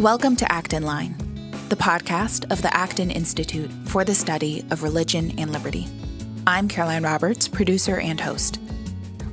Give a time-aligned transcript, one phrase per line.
[0.00, 1.14] Welcome to Acton Line,
[1.68, 5.88] the podcast of the Acton Institute for the Study of Religion and Liberty.
[6.46, 8.60] I'm Caroline Roberts, producer and host.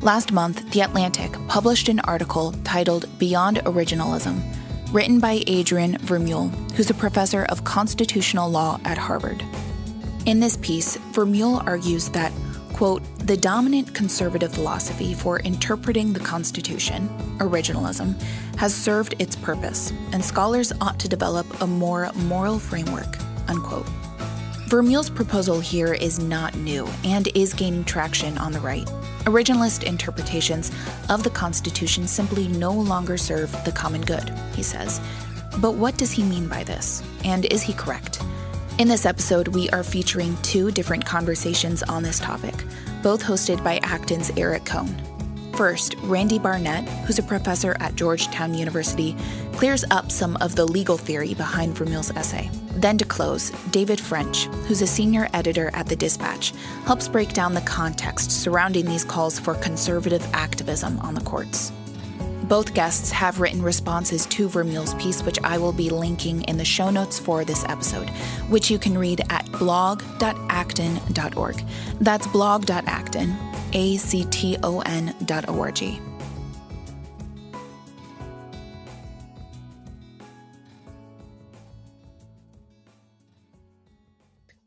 [0.01, 4.43] Last month, The Atlantic published an article titled Beyond Originalism,
[4.91, 9.45] written by Adrian Vermeule, who's a professor of constitutional law at Harvard.
[10.25, 12.33] In this piece, Vermeule argues that
[12.77, 17.09] quote, the dominant conservative philosophy for interpreting the Constitution,
[17.39, 18.13] originalism,
[18.55, 23.87] has served its purpose, and scholars ought to develop a more moral framework, unquote.
[24.67, 28.85] Vermeule's proposal here is not new and is gaining traction on the right.
[29.25, 30.71] Originalist interpretations
[31.09, 35.01] of the Constitution simply no longer serve the common good, he says.
[35.57, 37.01] But what does he mean by this?
[37.23, 38.21] And is he correct?
[38.77, 42.53] In this episode, we are featuring two different conversations on this topic,
[43.01, 44.95] both hosted by Acton's Eric Kohn.
[45.55, 49.17] First, Randy Barnett, who's a professor at Georgetown University,
[49.53, 52.51] clears up some of the legal theory behind Vermeule's essay.
[52.73, 56.53] Then, to close, David French, who's a senior editor at The Dispatch,
[56.85, 61.71] helps break down the context surrounding these calls for conservative activism on the courts.
[62.47, 66.65] Both guests have written responses to Vermeule's piece, which I will be linking in the
[66.65, 68.09] show notes for this episode,
[68.49, 70.05] which you can read at blog.acton.org.
[71.99, 73.37] That's blog.acton,
[73.73, 76.06] A C T O N.org.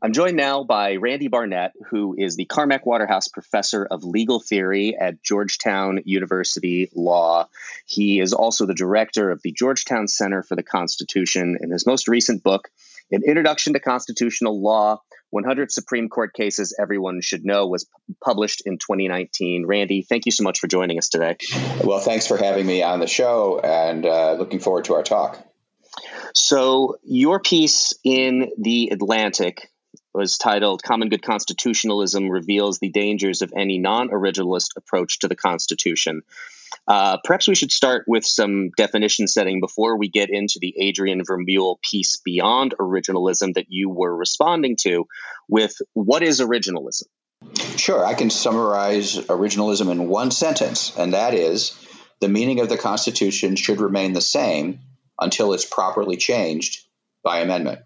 [0.03, 4.97] I'm joined now by Randy Barnett, who is the Carmack Waterhouse Professor of Legal Theory
[4.99, 7.47] at Georgetown University Law.
[7.85, 11.59] He is also the director of the Georgetown Center for the Constitution.
[11.61, 12.69] In his most recent book,
[13.11, 17.87] An Introduction to Constitutional Law 100 Supreme Court Cases Everyone Should Know, was
[18.23, 19.67] published in 2019.
[19.67, 21.37] Randy, thank you so much for joining us today.
[21.83, 25.37] Well, thanks for having me on the show and uh, looking forward to our talk.
[26.33, 29.70] So, your piece in The Atlantic
[30.13, 35.35] was titled Common Good Constitutionalism Reveals the Dangers of Any Non Originalist Approach to the
[35.35, 36.21] Constitution.
[36.87, 41.21] Uh, perhaps we should start with some definition setting before we get into the Adrian
[41.23, 45.07] Vermeule piece beyond originalism that you were responding to
[45.47, 47.03] with what is originalism?
[47.75, 51.75] Sure, I can summarize originalism in one sentence, and that is
[52.19, 54.79] the meaning of the Constitution should remain the same
[55.19, 56.85] until it's properly changed
[57.23, 57.81] by amendment.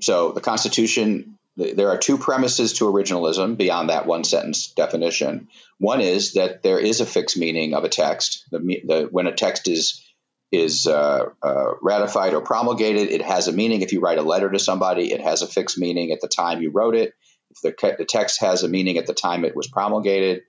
[0.00, 5.48] So the Constitution, there are two premises to originalism beyond that one sentence definition.
[5.78, 8.44] One is that there is a fixed meaning of a text.
[8.50, 10.02] The, the, when a text is
[10.52, 13.82] is uh, uh, ratified or promulgated, it has a meaning.
[13.82, 16.62] If you write a letter to somebody, it has a fixed meaning at the time
[16.62, 17.14] you wrote it.
[17.50, 20.42] If the, the text has a meaning at the time it was promulgated,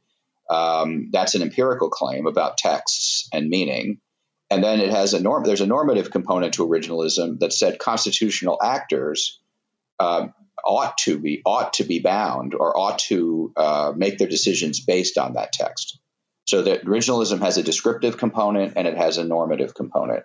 [0.49, 3.99] um, that's an empirical claim about texts and meaning.
[4.49, 5.43] And then it has a norm.
[5.43, 9.39] There's a normative component to originalism that said constitutional actors
[9.99, 10.27] uh,
[10.63, 15.17] ought to be ought to be bound or ought to uh, make their decisions based
[15.17, 15.99] on that text.
[16.45, 20.23] So that originalism has a descriptive component and it has a normative component.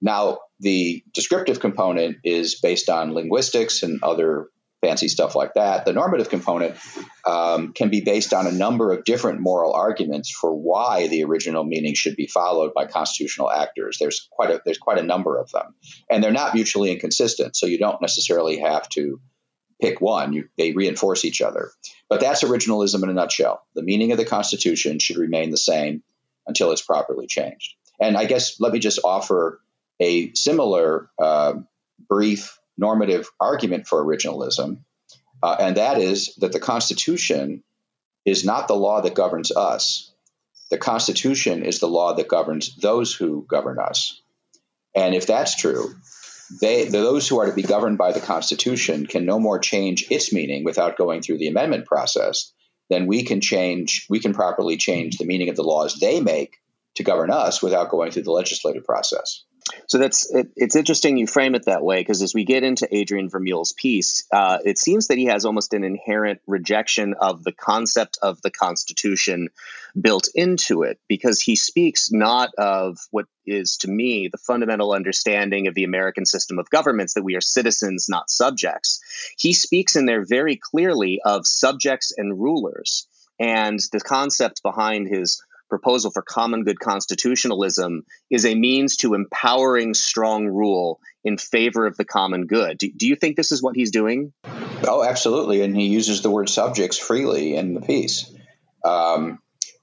[0.00, 4.48] Now, the descriptive component is based on linguistics and other
[4.80, 5.84] fancy stuff like that.
[5.84, 6.76] The normative component
[7.24, 11.64] um, can be based on a number of different moral arguments for why the original
[11.64, 13.98] meaning should be followed by constitutional actors.
[13.98, 15.74] There's quite a there's quite a number of them,
[16.10, 17.56] and they're not mutually inconsistent.
[17.56, 19.20] So you don't necessarily have to
[19.80, 21.70] pick one; you, they reinforce each other.
[22.08, 23.62] But that's originalism in a nutshell.
[23.74, 26.02] The meaning of the Constitution should remain the same
[26.46, 27.74] until it's properly changed.
[28.00, 29.60] And I guess let me just offer
[30.00, 31.54] a similar uh,
[32.08, 34.78] brief normative argument for originalism,
[35.42, 37.62] uh, and that is that the Constitution
[38.24, 40.12] is not the law that governs us.
[40.70, 44.20] The Constitution is the law that governs those who govern us.
[44.94, 45.94] And if that's true,
[46.60, 50.32] they, those who are to be governed by the Constitution can no more change its
[50.32, 52.52] meaning without going through the amendment process
[52.90, 56.56] than we can change, we can properly change the meaning of the laws they make
[56.94, 59.44] to govern us without going through the legislative process.
[59.86, 62.88] So that's it, it's interesting you frame it that way because as we get into
[62.94, 67.52] Adrian Vermeule's piece, uh, it seems that he has almost an inherent rejection of the
[67.52, 69.48] concept of the Constitution
[69.98, 75.66] built into it because he speaks not of what is to me the fundamental understanding
[75.66, 79.00] of the American system of governments that we are citizens, not subjects.
[79.38, 83.06] He speaks in there very clearly of subjects and rulers.
[83.40, 89.94] And the concept behind his proposal for common good constitutionalism is a means to empowering
[89.94, 92.78] strong rule in favor of the common good.
[92.78, 94.32] Do, do, you think this is what he's doing?
[94.84, 95.62] Oh, absolutely.
[95.62, 98.32] And he uses the word subjects freely in the piece.
[98.84, 99.40] Um,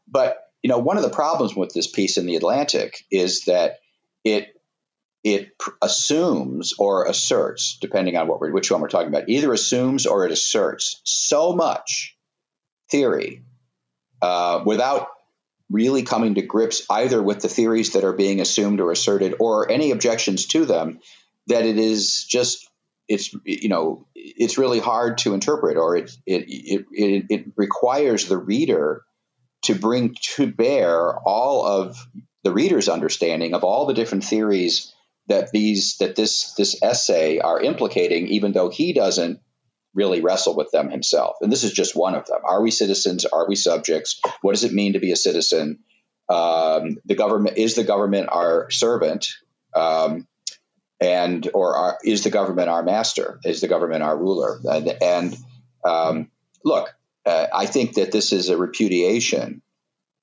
[0.07, 3.79] but, you know, one of the problems with this piece in The Atlantic is that
[4.23, 4.51] it
[5.25, 5.49] it
[5.81, 10.23] assumes or asserts, depending on what we're, which one we're talking about, either assumes or
[10.23, 12.15] it asserts so much
[12.91, 13.41] theory
[14.21, 15.07] uh, without
[15.69, 19.71] really coming to grips either with the theories that are being assumed or asserted or
[19.71, 20.99] any objections to them
[21.47, 22.69] that it is just
[23.07, 28.27] it's you know it's really hard to interpret or it it it, it, it requires
[28.27, 29.03] the reader
[29.63, 31.97] to bring to bear all of
[32.43, 34.93] the reader's understanding of all the different theories
[35.27, 39.39] that these that this this essay are implicating, even though he doesn't
[39.95, 41.37] really wrestle with them himself.
[41.41, 42.41] And this is just one of them.
[42.43, 43.25] Are we citizens?
[43.25, 44.19] Are we subjects?
[44.41, 45.79] What does it mean to be a citizen?
[46.29, 49.27] Um, the government is the government our servant,
[49.75, 50.27] um,
[50.99, 53.39] and or are, is the government our master?
[53.43, 54.59] Is the government our ruler?
[54.63, 55.37] And, and
[55.83, 56.31] um,
[56.63, 56.93] look,
[57.25, 59.61] uh, I think that this is a repudiation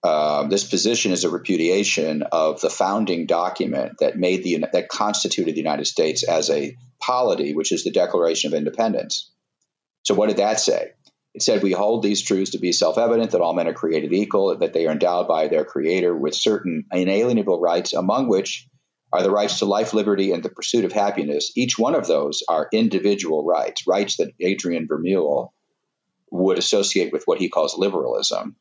[0.04, 5.54] um, this position is a repudiation of the founding document that made the that constituted
[5.54, 9.30] the United States as a polity, which is the Declaration of Independence.
[10.02, 10.92] So, what did that say?
[11.34, 14.56] It said we hold these truths to be self-evident that all men are created equal,
[14.58, 18.68] that they are endowed by their Creator with certain inalienable rights, among which
[19.12, 21.52] are the rights to life, liberty, and the pursuit of happiness.
[21.56, 25.52] Each one of those are individual rights, rights that Adrian Vermeule
[26.30, 28.56] would associate with what he calls liberalism.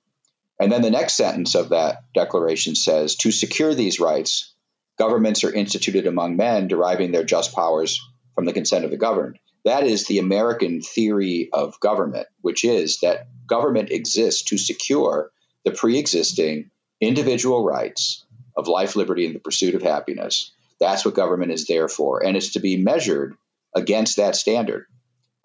[0.60, 4.54] And then the next sentence of that declaration says to secure these rights,
[4.98, 8.00] governments are instituted among men, deriving their just powers
[8.36, 9.40] from the consent of the governed.
[9.66, 15.32] That is the American theory of government, which is that government exists to secure
[15.66, 18.26] the pre existing individual rights
[18.58, 20.52] of life, liberty, and the pursuit of happiness.
[20.80, 22.26] That's what government is there for.
[22.26, 23.36] And it's to be measured
[23.76, 24.88] against that standard.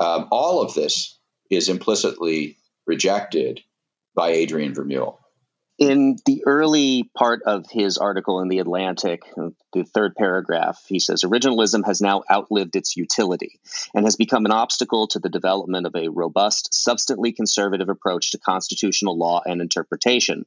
[0.00, 1.18] Um, all of this
[1.50, 3.60] is implicitly rejected
[4.14, 5.18] by Adrian Vermeule.
[5.78, 9.24] In the early part of his article in The Atlantic,
[9.74, 13.60] the third paragraph, he says Originalism has now outlived its utility
[13.94, 18.38] and has become an obstacle to the development of a robust, substantially conservative approach to
[18.38, 20.46] constitutional law and interpretation.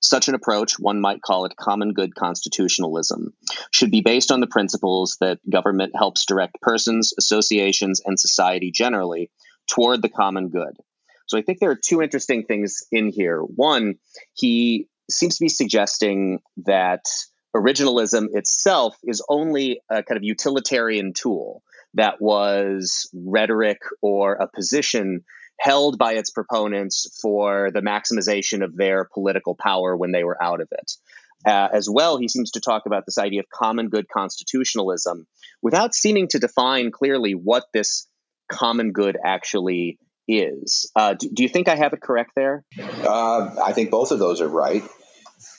[0.00, 3.32] Such an approach, one might call it common good constitutionalism,
[3.70, 9.30] should be based on the principles that government helps direct persons, associations, and society generally
[9.68, 10.76] toward the common good
[11.26, 13.40] so I think there are two interesting things in here.
[13.40, 13.96] One,
[14.34, 17.04] he seems to be suggesting that
[17.54, 21.62] originalism itself is only a kind of utilitarian tool
[21.94, 25.24] that was rhetoric or a position
[25.60, 30.60] held by its proponents for the maximization of their political power when they were out
[30.60, 30.92] of it.
[31.46, 35.26] Uh, as well, he seems to talk about this idea of common good constitutionalism
[35.62, 38.08] without seeming to define clearly what this
[38.50, 40.90] common good actually is.
[40.96, 42.64] Uh, do, do, you think I have it correct there?
[42.78, 44.82] Uh, I think both of those are right.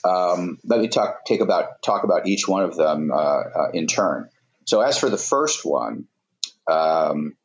[0.04, 3.86] Um, let me talk take about talk about each one of them uh, uh in
[3.86, 4.28] turn.
[4.64, 6.06] So, as for the first one,
[6.68, 7.36] um,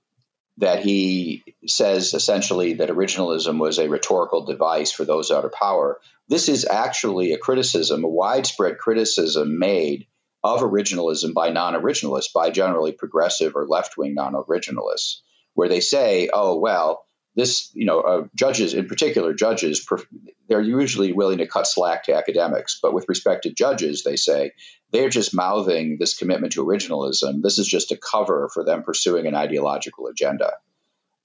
[0.58, 6.00] that he says essentially that originalism was a rhetorical device for those out of power.
[6.28, 10.08] This is actually a criticism, a widespread criticism made
[10.44, 15.22] of originalism by non-originalists, by generally progressive or left-wing non-originalists,
[15.54, 17.04] where they say, "Oh well."
[17.36, 19.88] This, you know, uh, judges in particular, judges,
[20.50, 22.80] they're usually willing to cut slack to academics.
[22.82, 24.52] But with respect to judges, they say
[24.92, 27.42] they're just mouthing this commitment to originalism.
[27.42, 30.54] This is just a cover for them pursuing an ideological agenda.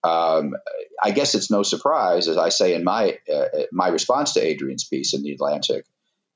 [0.04, 0.54] Um,
[1.02, 4.84] I guess it's no surprise, as I say in my uh, my response to Adrian's
[4.84, 5.84] piece in the Atlantic,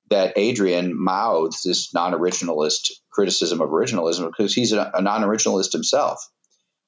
[0.08, 6.28] that Adrian mouths this non-originalist criticism of originalism because he's a, a non-originalist himself.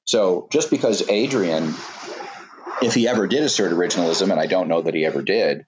[0.03, 1.73] So just because Adrian
[2.81, 5.65] if he ever did assert originalism, and I don't know that he ever did,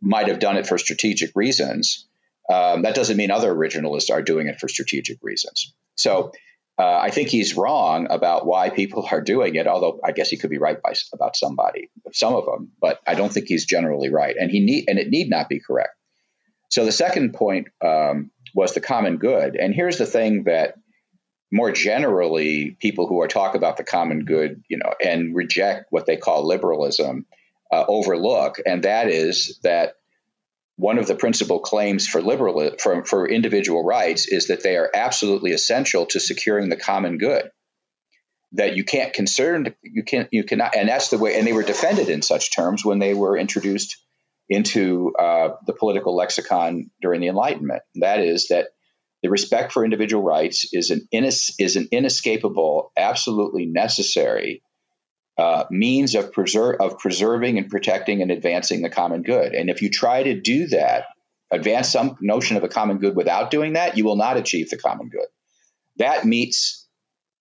[0.00, 2.06] might have done it for strategic reasons.
[2.50, 5.74] Um, that doesn't mean other originalists are doing it for strategic reasons.
[5.96, 6.32] So
[6.78, 9.66] uh, I think he's wrong about why people are doing it.
[9.66, 13.14] Although I guess he could be right by, about somebody, some of them, but I
[13.14, 15.94] don't think he's generally right, and he need and it need not be correct.
[16.70, 20.74] So the second point um, was the common good, and here's the thing that
[21.50, 26.06] more generally, people who are talk about the common good, you know, and reject what
[26.06, 27.26] they call liberalism,
[27.72, 29.94] uh, overlook, and that is that
[30.76, 34.88] one of the principal claims for liberal for, for individual rights is that they are
[34.94, 37.50] absolutely essential to securing the common good.
[38.52, 41.36] That you can't concern, you can't, you cannot, and that's the way.
[41.36, 43.98] And they were defended in such terms when they were introduced
[44.48, 47.82] into uh, the political lexicon during the Enlightenment.
[47.96, 48.68] That is that
[49.22, 54.62] the respect for individual rights is an, is an inescapable, absolutely necessary
[55.36, 59.54] uh, means of, preser- of preserving and protecting and advancing the common good.
[59.54, 61.04] And if you try to do that,
[61.50, 64.78] advance some notion of a common good without doing that, you will not achieve the
[64.78, 65.26] common good.
[65.96, 66.86] that meets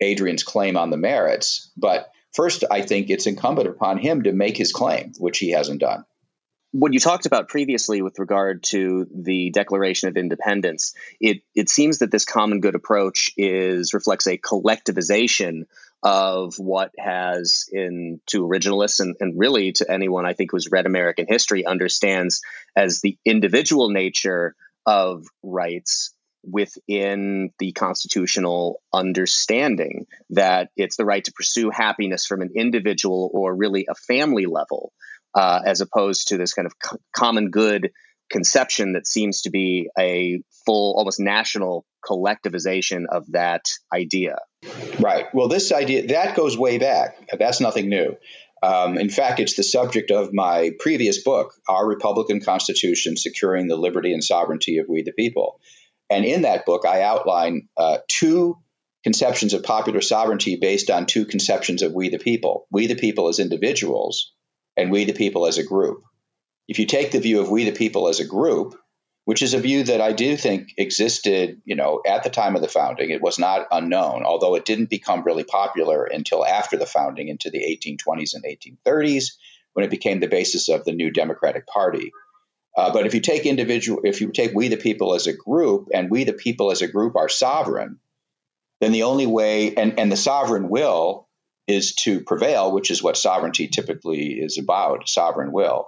[0.02, 1.72] Adrian's claim on the merits.
[1.76, 5.80] But first, I think it's incumbent upon him to make his claim, which he hasn't
[5.80, 6.06] done.
[6.72, 12.00] What you talked about previously with regard to the Declaration of Independence, it, it seems
[12.00, 15.64] that this common good approach is reflects a collectivization
[16.04, 20.86] of what has in to originalists and, and really to anyone I think who's read
[20.86, 22.42] American history understands
[22.76, 24.56] as the individual nature
[24.86, 32.52] of rights within the constitutional understanding that it's the right to pursue happiness from an
[32.56, 34.94] individual or really a family level,
[35.34, 37.92] uh, as opposed to this kind of co- common good
[38.30, 44.38] conception that seems to be a full, almost national collectivization of that idea.
[45.00, 45.26] Right.
[45.34, 47.18] Well, this idea that goes way back.
[47.38, 48.18] That's nothing new.
[48.62, 53.76] Um, in fact, it's the subject of my previous book, Our Republican Constitution Securing the
[53.76, 55.60] Liberty and Sovereignty of We the People.
[56.10, 58.58] And in that book, I outline uh, two
[59.04, 63.30] conceptions of popular sovereignty based on two conceptions of we the people we the people
[63.30, 64.34] as individuals,
[64.78, 66.04] and we the people as a group.
[66.68, 68.76] If you take the view of we the people as a group,
[69.28, 72.62] which is a view that I do think existed, you know, at the time of
[72.62, 73.10] the founding.
[73.10, 77.50] It was not unknown, although it didn't become really popular until after the founding into
[77.50, 79.34] the 1820s and 1830s
[79.74, 82.12] when it became the basis of the new Democratic Party.
[82.78, 85.90] Uh, but if you take individual, if you take we the people as a group,
[85.94, 88.00] and we the people as a group are sovereign,
[88.80, 91.27] then the only way, and, and the sovereign will
[91.68, 95.88] is to prevail, which is what sovereignty typically is about, sovereign will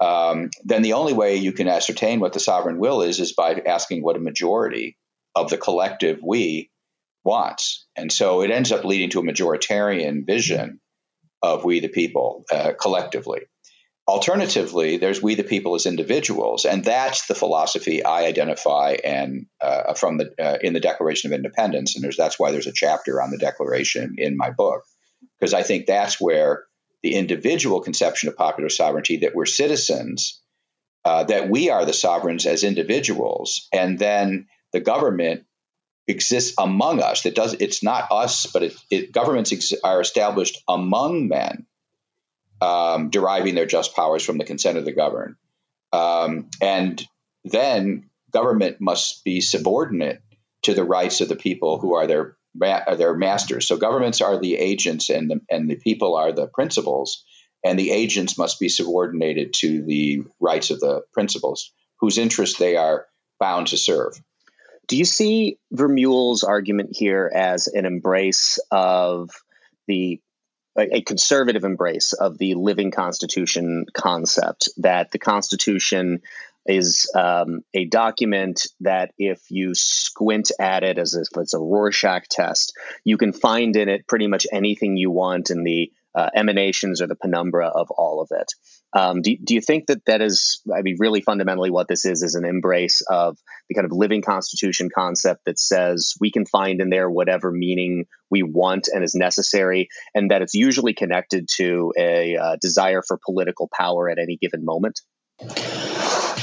[0.00, 3.60] um, then the only way you can ascertain what the sovereign will is is by
[3.66, 4.96] asking what a majority
[5.34, 6.70] of the collective we
[7.24, 7.86] wants.
[7.96, 10.80] And so it ends up leading to a majoritarian vision
[11.42, 13.40] of we the people uh, collectively.
[14.06, 19.92] Alternatively, there's we the people as individuals, and that's the philosophy I identify and uh,
[19.94, 23.30] from the uh, in the Declaration of Independence, and that's why there's a chapter on
[23.30, 24.84] the Declaration in my book
[25.38, 26.64] because I think that's where
[27.02, 30.40] the individual conception of popular sovereignty that we're citizens,
[31.04, 35.44] uh, that we are the sovereigns as individuals, and then the government
[36.06, 37.22] exists among us.
[37.22, 41.66] That does it's not us, but it, it governments ex- are established among men,
[42.60, 45.36] um, deriving their just powers from the consent of the governed,
[45.92, 47.06] um, and
[47.44, 50.20] then government must be subordinate
[50.62, 53.68] to the rights of the people who are their Uh, their masters.
[53.68, 57.24] So governments are the agents, and the and the people are the principals,
[57.64, 62.76] and the agents must be subordinated to the rights of the principals, whose interests they
[62.76, 63.06] are
[63.38, 64.20] bound to serve.
[64.88, 69.30] Do you see Vermeule's argument here as an embrace of
[69.86, 70.20] the
[70.76, 76.22] a conservative embrace of the living constitution concept that the constitution
[76.68, 82.28] is um, a document that if you squint at it as if it's a Rorschach
[82.30, 87.00] test, you can find in it pretty much anything you want in the uh, emanations
[87.00, 88.52] or the penumbra of all of it.
[88.92, 92.22] Um, do, do you think that that is, I mean, really fundamentally what this is,
[92.22, 96.80] is an embrace of the kind of living constitution concept that says we can find
[96.80, 101.92] in there whatever meaning we want and is necessary, and that it's usually connected to
[101.96, 105.00] a uh, desire for political power at any given moment?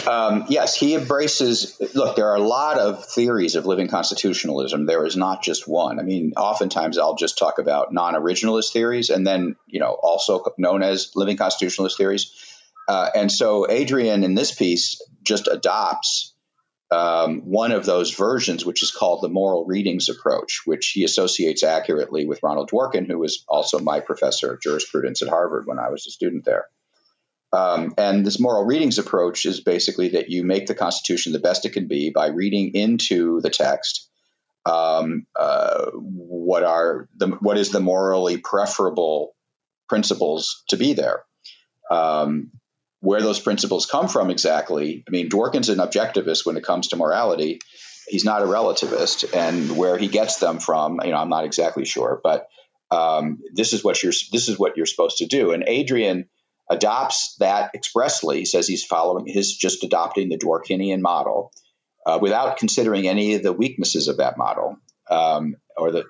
[0.07, 1.79] Um, yes, he embraces.
[1.93, 4.85] Look, there are a lot of theories of living constitutionalism.
[4.85, 5.99] There is not just one.
[5.99, 10.83] I mean, oftentimes I'll just talk about non-originalist theories, and then you know, also known
[10.83, 12.31] as living constitutionalist theories.
[12.87, 16.35] Uh, and so Adrian in this piece just adopts
[16.91, 21.63] um, one of those versions, which is called the moral readings approach, which he associates
[21.63, 25.89] accurately with Ronald Dworkin, who was also my professor of jurisprudence at Harvard when I
[25.89, 26.67] was a student there.
[27.55, 31.65] Um, and this moral readings approach is basically that you make the Constitution the best
[31.65, 34.09] it can be by reading into the text
[34.65, 39.35] um, uh, what are the what is the morally preferable
[39.87, 41.23] principles to be there.
[41.91, 42.51] Um,
[43.01, 46.95] where those principles come from exactly, I mean, Dworkin's an objectivist when it comes to
[46.95, 47.59] morality.
[48.07, 51.85] He's not a relativist, and where he gets them from, you know, I'm not exactly
[51.85, 52.47] sure, but
[52.89, 55.51] um, this is what you're this is what you're supposed to do.
[55.51, 56.27] And Adrian
[56.69, 61.51] adopts that expressly, says he's following, he's just adopting the Dworkinian model
[62.05, 64.77] uh, without considering any of the weaknesses of that model.
[65.09, 66.05] Um, or the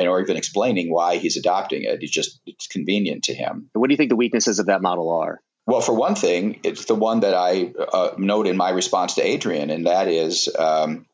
[0.00, 2.02] or even explaining why he's adopting it.
[2.02, 3.68] It's just it's convenient to him.
[3.72, 5.40] What do you think the weaknesses of that model are?
[5.66, 9.22] Well, for one thing, it's the one that I uh, note in my response to
[9.26, 11.06] Adrian, and that is um,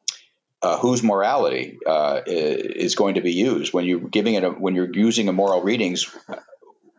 [0.62, 4.74] uh, whose morality uh, is going to be used when you're giving it a, when
[4.74, 6.08] you're using a moral readings.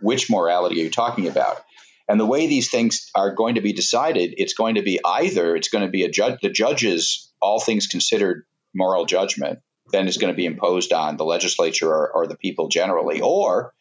[0.02, 1.64] Which morality are you talking about?
[2.08, 5.56] And the way these things are going to be decided, it's going to be either
[5.56, 9.60] it's going to be a judge, the judge's all things considered moral judgment
[9.92, 13.22] then is going to be imposed on the legislature or, or the people generally.
[13.22, 13.74] Or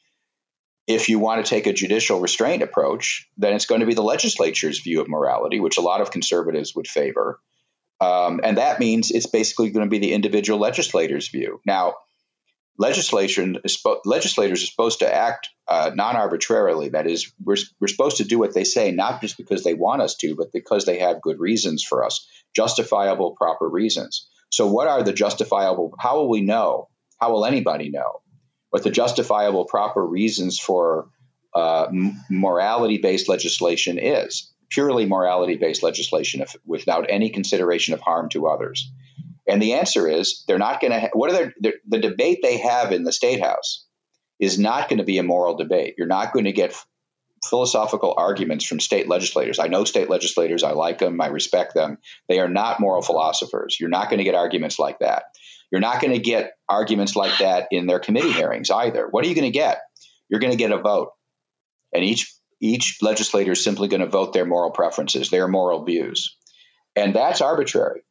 [0.86, 4.02] if you want to take a judicial restraint approach, then it's going to be the
[4.02, 7.40] legislature's view of morality, which a lot of conservatives would favor.
[8.00, 11.60] Um, and that means it's basically going to be the individual legislator's view.
[11.64, 11.94] Now,
[12.78, 16.90] legislation is legislators are supposed to act uh, non-arbitrarily.
[16.90, 20.02] That is, we're, we're supposed to do what they say, not just because they want
[20.02, 24.28] us to, but because they have good reasons for us, justifiable, proper reasons.
[24.50, 25.94] So, what are the justifiable?
[25.98, 26.88] How will we know?
[27.20, 28.20] How will anybody know
[28.70, 31.08] what the justifiable, proper reasons for
[31.54, 31.86] uh,
[32.28, 34.52] morality-based legislation is?
[34.70, 38.90] Purely morality-based legislation, if, without any consideration of harm to others.
[39.46, 41.00] And the answer is they're not going to.
[41.00, 43.84] Ha- what are their, the debate they have in the state house
[44.40, 45.94] is not going to be a moral debate.
[45.98, 46.74] You're not going to get
[47.44, 49.58] philosophical arguments from state legislators.
[49.58, 50.62] I know state legislators.
[50.62, 51.20] I like them.
[51.20, 51.98] I respect them.
[52.28, 53.76] They are not moral philosophers.
[53.78, 55.24] You're not going to get arguments like that.
[55.70, 59.06] You're not going to get arguments like that in their committee hearings either.
[59.10, 59.82] What are you going to get?
[60.28, 61.10] You're going to get a vote,
[61.92, 66.36] and each each legislator is simply going to vote their moral preferences, their moral views,
[66.96, 68.02] and that's arbitrary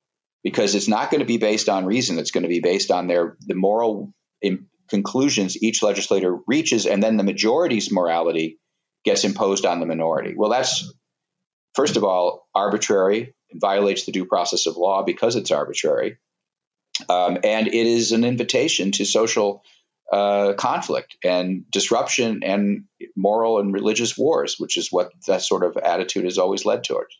[0.43, 2.19] because it's not going to be based on reason.
[2.19, 4.13] It's going to be based on their the moral
[4.89, 8.59] conclusions each legislator reaches, and then the majority's morality
[9.05, 10.33] gets imposed on the minority.
[10.35, 10.91] Well, that's
[11.75, 16.17] first of all arbitrary violates the due process of law because it's arbitrary,
[17.09, 19.63] um, and it is an invitation to social
[20.11, 22.83] uh, conflict and disruption and
[23.15, 27.17] moral and religious wars, which is what that sort of attitude has always led towards.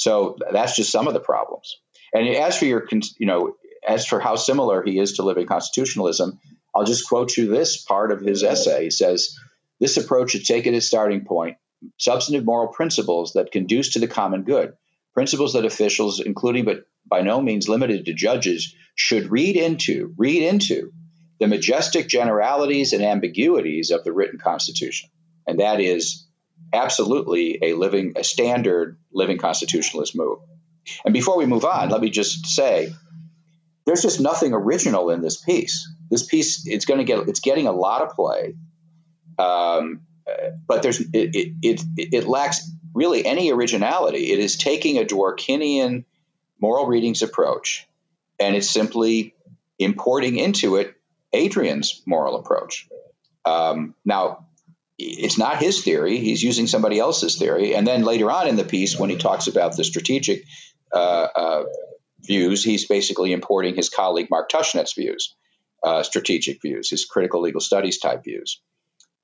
[0.00, 1.76] So that's just some of the problems.
[2.14, 2.88] And as for your,
[3.18, 6.40] you know, as for how similar he is to living constitutionalism,
[6.74, 8.84] I'll just quote you this part of his essay.
[8.84, 9.36] He says,
[9.78, 11.58] This approach should take it as starting point
[11.98, 14.72] substantive moral principles that conduce to the common good,
[15.12, 20.42] principles that officials, including but by no means limited to judges, should read into, read
[20.42, 20.92] into
[21.40, 25.10] the majestic generalities and ambiguities of the written constitution.
[25.46, 26.26] And that is
[26.72, 30.38] absolutely a living, a standard living constitutionalist move.
[31.04, 32.92] And before we move on, let me just say
[33.86, 35.92] there's just nothing original in this piece.
[36.10, 38.54] This piece it's going to get it's getting a lot of play,
[39.38, 40.02] um,
[40.66, 44.32] but there's it, it, it it lacks really any originality.
[44.32, 46.04] It is taking a Dworkinian
[46.60, 47.86] moral readings approach,
[48.38, 49.34] and it's simply
[49.78, 50.94] importing into it
[51.32, 52.88] Adrian's moral approach.
[53.44, 54.46] Um, now,
[55.00, 56.18] it's not his theory.
[56.18, 57.74] He's using somebody else's theory.
[57.74, 60.44] And then later on in the piece, when he talks about the strategic
[60.92, 61.64] uh, uh,
[62.20, 65.34] views, he's basically importing his colleague Mark Tushnet's views,
[65.82, 68.60] uh, strategic views, his critical legal studies type views.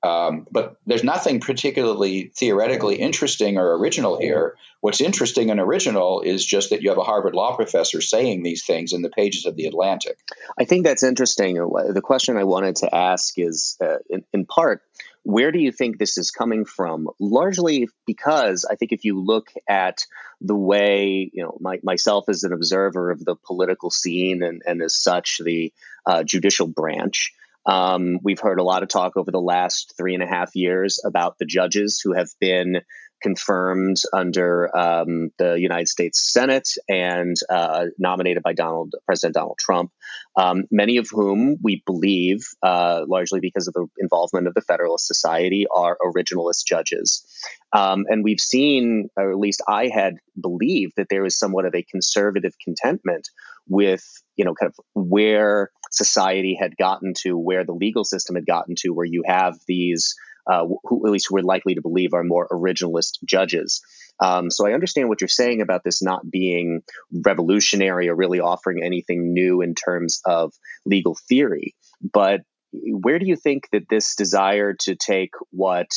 [0.03, 4.55] Um, but there's nothing particularly theoretically interesting or original here.
[4.79, 8.63] What's interesting and original is just that you have a Harvard law professor saying these
[8.63, 10.17] things in the pages of the Atlantic.
[10.57, 11.55] I think that's interesting.
[11.55, 14.83] The question I wanted to ask is, uh, in, in part,
[15.27, 17.09] where do you think this is coming from?
[17.19, 20.05] Largely because I think if you look at
[20.39, 24.81] the way, you know, my, myself as an observer of the political scene and, and
[24.81, 25.73] as such the
[26.05, 27.33] uh, judicial branch,
[27.65, 31.01] um, we've heard a lot of talk over the last three and a half years
[31.03, 32.77] about the judges who have been
[33.21, 39.91] confirmed under um, the United States Senate and uh, nominated by Donald President Donald Trump.
[40.35, 45.07] Um, many of whom we believe, uh, largely because of the involvement of the Federalist
[45.07, 47.25] Society, are originalist judges.
[47.73, 51.73] Um, and we've seen, or at least I had believed, that there is somewhat of
[51.73, 53.27] a conservative contentment
[53.67, 54.03] with,
[54.35, 58.75] you know, kind of where society had gotten to, where the legal system had gotten
[58.79, 60.15] to, where you have these
[60.49, 63.81] uh, who at least we're likely to believe are more originalist judges.
[64.23, 66.81] Um, so I understand what you're saying about this not being
[67.11, 70.53] revolutionary or really offering anything new in terms of
[70.85, 71.75] legal theory.
[72.01, 75.89] But where do you think that this desire to take what,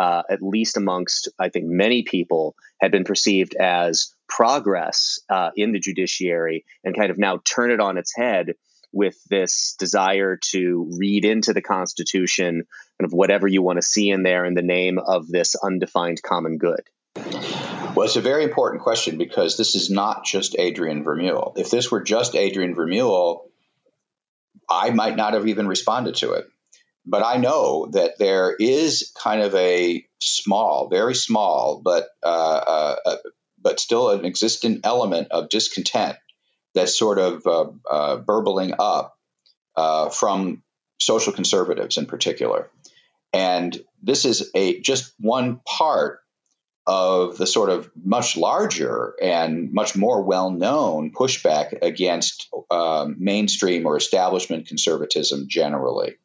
[0.00, 5.72] uh, at least amongst, I think, many people had been perceived as progress uh, in
[5.72, 8.54] the judiciary and kind of now turn it on its head
[8.92, 12.64] with this desire to read into the Constitution
[13.00, 16.22] kind of whatever you want to see in there in the name of this undefined
[16.22, 16.82] common good?
[17.94, 21.58] Well, it's a very important question because this is not just Adrian Vermeule.
[21.58, 23.42] If this were just Adrian Vermeule,
[24.68, 26.46] I might not have even responded to it.
[27.04, 32.96] But I know that there is kind of a small, very small, but uh, uh,
[33.04, 33.16] uh
[33.60, 36.16] but still an existent element of discontent
[36.74, 39.16] that's sort of uh, uh, burbling up
[39.76, 40.62] uh, from
[41.00, 42.70] social conservatives in particular.
[43.32, 46.20] And this is a just one part
[46.86, 53.86] of the sort of much larger and much more well known pushback against um, mainstream
[53.86, 56.16] or establishment conservatism generally.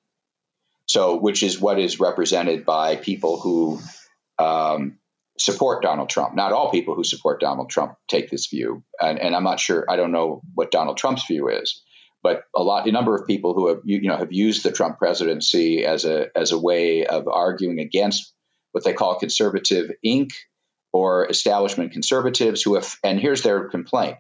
[0.87, 3.79] So, which is what is represented by people who
[4.39, 4.97] um,
[5.39, 6.35] support Donald Trump.
[6.35, 9.85] Not all people who support Donald Trump take this view, and, and, I'm not sure.
[9.89, 11.83] I don't know what Donald Trump's view is,
[12.23, 14.97] but a lot, a number of people who have you know have used the Trump
[14.97, 18.33] presidency as a as a way of arguing against
[18.71, 20.31] what they call conservative Inc.
[20.91, 24.17] or establishment conservatives who have, and here's their complaint,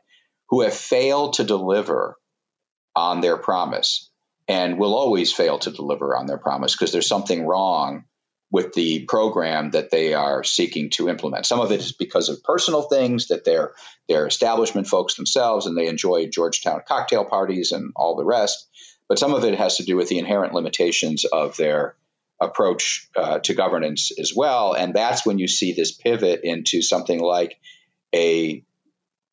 [0.49, 2.17] who have failed to deliver
[2.95, 4.09] on their promise
[4.47, 8.05] and will always fail to deliver on their promise because there's something wrong
[8.49, 11.45] with the program that they are seeking to implement.
[11.45, 13.73] Some of it is because of personal things that they're
[14.07, 18.67] they're establishment folks themselves and they enjoy Georgetown cocktail parties and all the rest.
[19.09, 21.95] But some of it has to do with the inherent limitations of their
[22.39, 24.73] approach uh, to governance as well.
[24.73, 27.59] And that's when you see this pivot into something like
[28.13, 28.63] a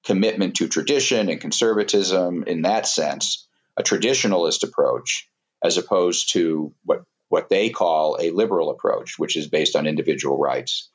[0.04, 3.46] commitment to tradition and conservatism in that sense,
[3.76, 5.28] a traditionalist approach,
[5.62, 10.38] as opposed to what what they call a liberal approach, which is based on individual
[10.38, 10.90] rights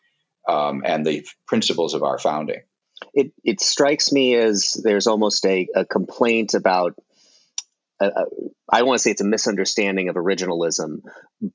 [0.48, 2.62] um, and the principles of our founding.
[3.14, 6.96] It, it strikes me as there's almost a, a complaint about
[8.02, 8.26] uh, uh
[8.72, 11.02] I want to say it's a misunderstanding of originalism,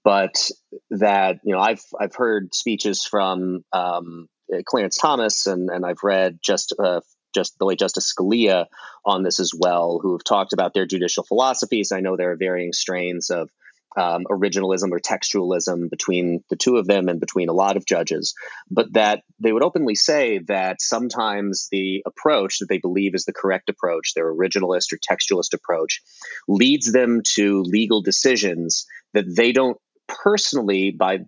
[0.02, 0.50] but
[0.90, 4.28] that you know I've I've heard speeches from um,
[4.66, 7.00] Clarence Thomas and and I've read just uh,
[7.34, 8.66] just the late Justice Scalia
[9.04, 11.92] on this as well, who have talked about their judicial philosophies.
[11.92, 13.50] I know there are varying strains of
[13.96, 18.34] um, originalism or textualism between the two of them and between a lot of judges,
[18.70, 23.32] but that they would openly say that sometimes the approach that they believe is the
[23.32, 26.02] correct approach, their originalist or textualist approach,
[26.48, 29.78] leads them to legal decisions that they don't
[30.08, 31.20] personally, by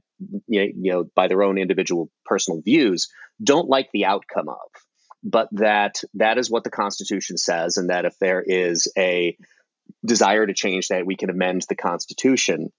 [0.49, 3.09] you know, by their own individual personal views,
[3.43, 4.57] don't like the outcome of.
[5.23, 9.37] But that that is what the Constitution says, and that if there is a
[10.07, 12.73] desire to change that, we can amend the Constitution.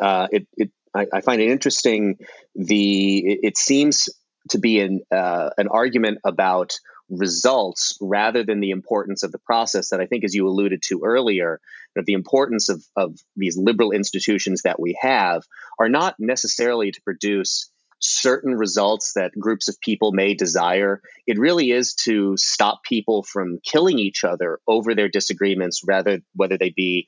[0.00, 2.18] Uh, it, it I, I, find it interesting.
[2.54, 4.08] The it, it seems
[4.50, 6.78] to be an uh, an argument about
[7.10, 11.02] results rather than the importance of the process that I think, as you alluded to
[11.04, 11.60] earlier,
[11.94, 15.42] that the importance of, of these liberal institutions that we have
[15.78, 17.70] are not necessarily to produce
[18.04, 21.00] certain results that groups of people may desire.
[21.26, 26.58] It really is to stop people from killing each other over their disagreements, rather whether
[26.58, 27.06] they be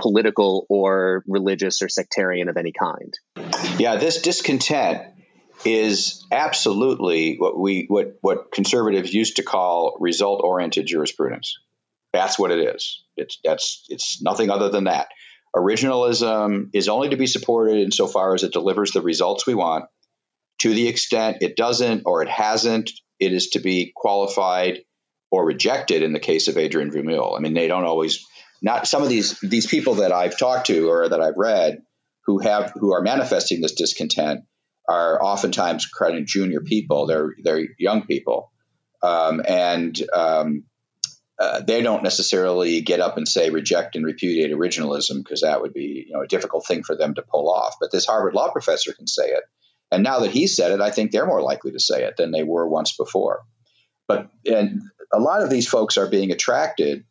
[0.00, 3.14] political or religious or sectarian of any kind.
[3.78, 5.02] Yeah, this discontent
[5.64, 11.58] is absolutely what we what what conservatives used to call result oriented jurisprudence.
[12.12, 13.04] That's what it is.
[13.16, 15.08] It's that's it's nothing other than that.
[15.54, 19.86] Originalism is only to be supported insofar as it delivers the results we want
[20.58, 24.80] to the extent it doesn't or it hasn't, it is to be qualified
[25.30, 27.36] or rejected in the case of Adrian Vermeule.
[27.36, 28.26] I mean, they don't always
[28.62, 31.82] not some of these these people that I've talked to or that I've read
[32.24, 34.44] who have who are manifesting this discontent
[34.88, 37.06] are oftentimes kind of junior people.
[37.06, 38.52] They're they're young people,
[39.02, 40.64] um, and um,
[41.38, 45.74] uh, they don't necessarily get up and say reject and repudiate originalism because that would
[45.74, 47.76] be you know a difficult thing for them to pull off.
[47.80, 49.44] But this Harvard law professor can say it,
[49.90, 52.30] and now that he said it, I think they're more likely to say it than
[52.30, 53.42] they were once before.
[54.08, 57.04] But and a lot of these folks are being attracted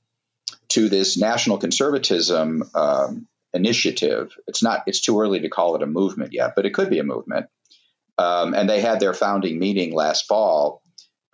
[0.69, 4.33] to this national conservatism um, initiative.
[4.47, 4.83] It's not.
[4.87, 7.47] It's too early to call it a movement yet, but it could be a movement.
[8.17, 10.81] Um, and they had their founding meeting last fall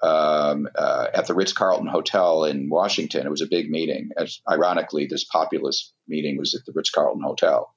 [0.01, 3.25] um, uh, at the Ritz Carlton Hotel in Washington.
[3.25, 4.09] It was a big meeting.
[4.17, 7.71] As, ironically, this populist meeting was at the Ritz Carlton Hotel.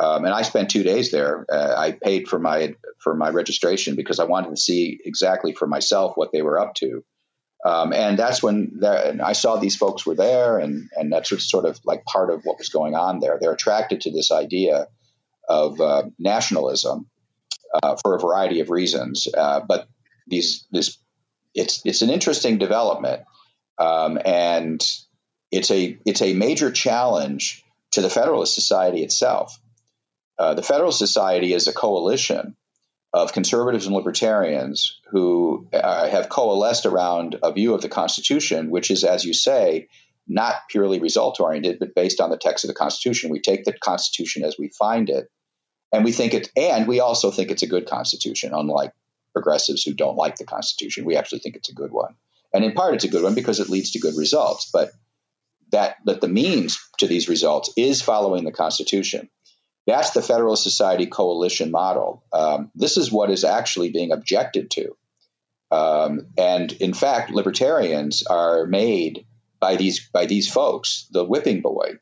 [0.00, 1.44] Um, and I spent two days there.
[1.52, 5.66] Uh, I paid for my for my registration because I wanted to see exactly for
[5.66, 7.04] myself what they were up to.
[7.64, 11.78] Um, and that's when I saw these folks were there, and and that's sort of
[11.84, 13.36] like part of what was going on there.
[13.38, 14.86] They're attracted to this idea
[15.46, 17.10] of uh, nationalism
[17.82, 19.86] uh, for a variety of reasons, uh, but
[20.26, 20.96] these this
[21.54, 23.22] it's it's an interesting development,
[23.76, 24.82] um, and
[25.50, 29.60] it's a it's a major challenge to the Federalist Society itself.
[30.40, 32.56] Uh, the Federal Society is a coalition
[33.12, 38.90] of conservatives and libertarians who uh, have coalesced around a view of the Constitution, which
[38.90, 39.88] is, as you say,
[40.26, 43.28] not purely result oriented, but based on the text of the Constitution.
[43.28, 45.28] We take the Constitution as we find it,
[45.92, 48.94] and we think it, and we also think it's a good Constitution, unlike
[49.34, 51.04] progressives who don't like the Constitution.
[51.04, 52.14] We actually think it's a good one,
[52.54, 54.70] and in part, it's a good one because it leads to good results.
[54.72, 54.90] But
[55.70, 59.28] that, that the means to these results is following the Constitution.
[59.86, 62.24] That's the Federal Society coalition model.
[62.32, 64.96] Um, this is what is actually being objected to
[65.70, 69.26] Um, and in fact, libertarians are made
[69.60, 71.98] by these by these folks, the whipping boy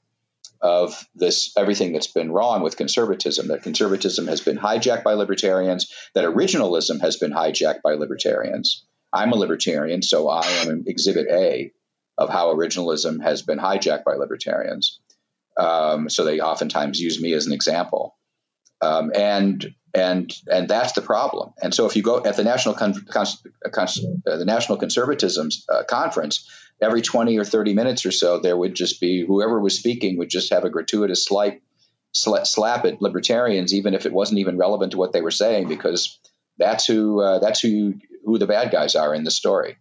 [0.61, 3.49] of this everything that's been wrong with conservatism.
[3.49, 5.93] That conservatism has been hijacked by libertarians.
[6.15, 8.85] That originalism has been hijacked by libertarians.
[9.13, 11.73] I'm a libertarian, so I am Exhibit A
[12.17, 15.01] of how originalism has been hijacked by libertarians.
[15.59, 18.17] Um, so they oftentimes use me as an example,
[18.81, 21.53] um, and and and that's the problem.
[21.61, 23.27] And so if you go at the national con- con-
[23.73, 23.89] con-
[24.27, 26.49] uh, the national conservatism uh, conference,
[26.81, 30.31] every twenty or thirty minutes or so, there would just be whoever was speaking would
[30.31, 31.61] just have a gratuitous slight
[32.13, 35.69] sl- slap at libertarians, even if it wasn't even relevant to what they were saying,
[35.69, 36.19] because
[36.57, 37.95] that's who uh, that's who
[38.25, 39.77] who the bad guys are in the story.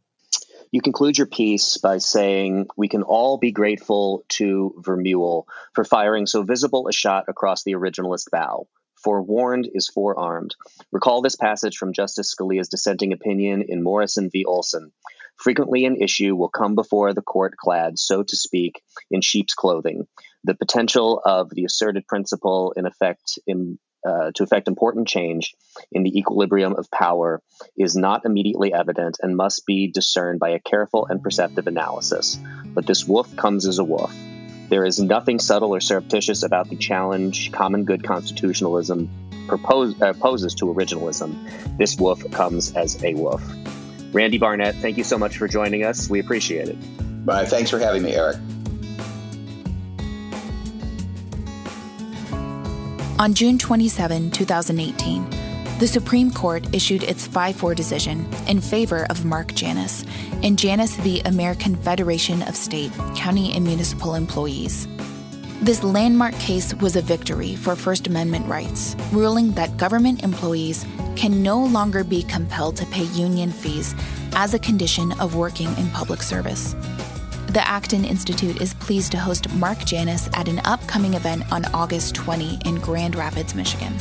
[0.72, 6.26] You conclude your piece by saying, We can all be grateful to Vermeule for firing
[6.26, 8.68] so visible a shot across the originalist bow.
[9.02, 10.56] Forewarned is forearmed.
[10.92, 14.44] Recall this passage from Justice Scalia's dissenting opinion in Morrison v.
[14.44, 14.92] Olson.
[15.38, 20.08] Frequently, an issue will come before the court clad, so to speak, in sheep's clothing.
[20.44, 25.56] The potential of the asserted principle, in effect, in uh, to effect important change
[25.92, 27.42] in the equilibrium of power
[27.78, 32.38] is not immediately evident and must be discerned by a careful and perceptive analysis.
[32.66, 34.14] But this woof comes as a woof.
[34.70, 39.10] There is nothing subtle or surreptitious about the challenge common good constitutionalism
[39.48, 41.78] propose, uh, poses to originalism.
[41.78, 43.42] This woof comes as a woof.
[44.12, 46.10] Randy Barnett, thank you so much for joining us.
[46.10, 47.26] We appreciate it.
[47.26, 47.46] Bye.
[47.46, 48.38] Thanks for having me, Eric.
[53.20, 55.28] On June 27, 2018,
[55.80, 60.06] the Supreme Court issued its 5 4 decision in favor of Mark Janus
[60.44, 61.22] in Janus v.
[61.26, 64.88] American Federation of State, County, and Municipal Employees.
[65.64, 71.42] This landmark case was a victory for First Amendment rights, ruling that government employees can
[71.42, 73.96] no longer be compelled to pay union fees
[74.34, 76.76] as a condition of working in public service.
[77.48, 82.14] The Acton Institute is pleased to host Mark Janus at an upcoming event on August
[82.14, 83.96] 20 in Grand Rapids, Michigan.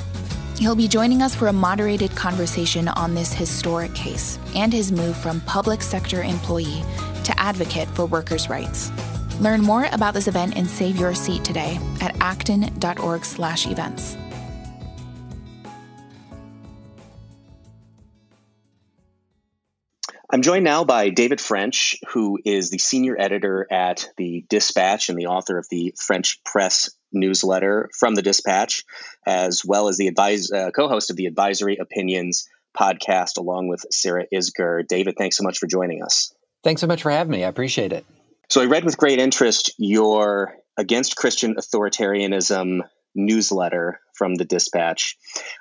[0.58, 5.16] He'll be joining us for a moderated conversation on this historic case and his move
[5.16, 6.82] from public sector employee
[7.22, 8.90] to advocate for workers' rights.
[9.38, 14.16] Learn more about this event and save your seat today at acton.org/events.
[20.36, 25.18] I'm joined now by David French, who is the senior editor at the Dispatch and
[25.18, 28.84] the author of the French Press newsletter from the Dispatch,
[29.26, 34.26] as well as the advise, uh, co-host of the Advisory Opinions podcast, along with Sarah
[34.30, 34.86] Isgur.
[34.86, 36.34] David, thanks so much for joining us.
[36.62, 37.42] Thanks so much for having me.
[37.42, 38.04] I appreciate it.
[38.50, 42.82] So I read with great interest your Against Christian Authoritarianism
[43.14, 45.16] newsletter from the Dispatch,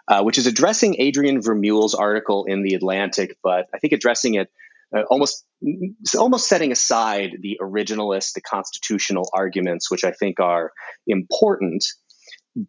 [0.09, 4.51] uh, which is addressing Adrian Vermeule's article in the Atlantic, but I think addressing it
[4.95, 5.45] uh, almost
[6.17, 10.71] almost setting aside the originalist, the constitutional arguments, which I think are
[11.08, 11.86] important,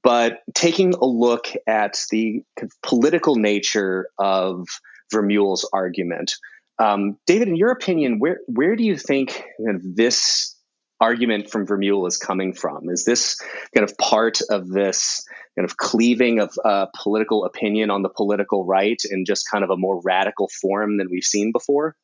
[0.02, 2.42] but taking a look at the
[2.82, 4.66] political nature of
[5.14, 6.34] Vermeule's argument.
[6.78, 10.54] Um, David, in your opinion, where where do you think this
[11.00, 12.88] argument from Vermeule is coming from?
[12.88, 13.40] Is this
[13.74, 18.66] kind of part of this kind of cleaving of uh, political opinion on the political
[18.66, 21.96] right in just kind of a more radical form than we've seen before?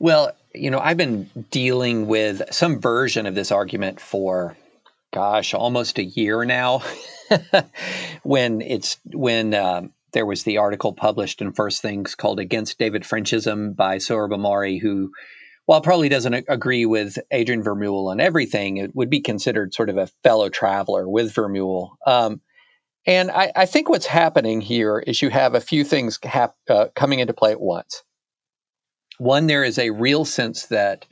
[0.00, 4.56] Well, you know, I've been dealing with some version of this argument for,
[5.12, 6.82] gosh, almost a year now.
[8.22, 13.02] when it's when um, there was the article published in First Things called "Against David
[13.02, 15.12] Frenchism" by Sohrab Ahmari, who,
[15.66, 19.98] while probably doesn't agree with Adrian Vermeule on everything, it would be considered sort of
[19.98, 21.90] a fellow traveler with Vermeule.
[22.06, 22.40] Um,
[23.06, 26.86] and I, I, think what's happening here is you have a few things hap- uh,
[26.94, 28.02] coming into play at once.
[29.20, 31.04] One, there is a real sense that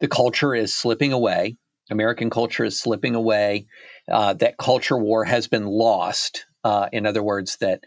[0.00, 1.56] the culture is slipping away.
[1.92, 3.68] American culture is slipping away.
[4.10, 6.44] Uh, that culture war has been lost.
[6.64, 7.84] Uh, in other words, that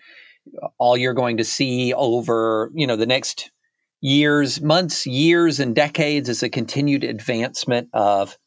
[0.78, 3.52] all you're going to see over you know the next
[4.00, 8.38] years, months, years, and decades is a continued advancement of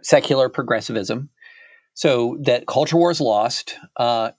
[0.00, 1.28] secular progressivism.
[1.94, 3.74] So that culture war is lost.
[3.96, 4.30] Uh,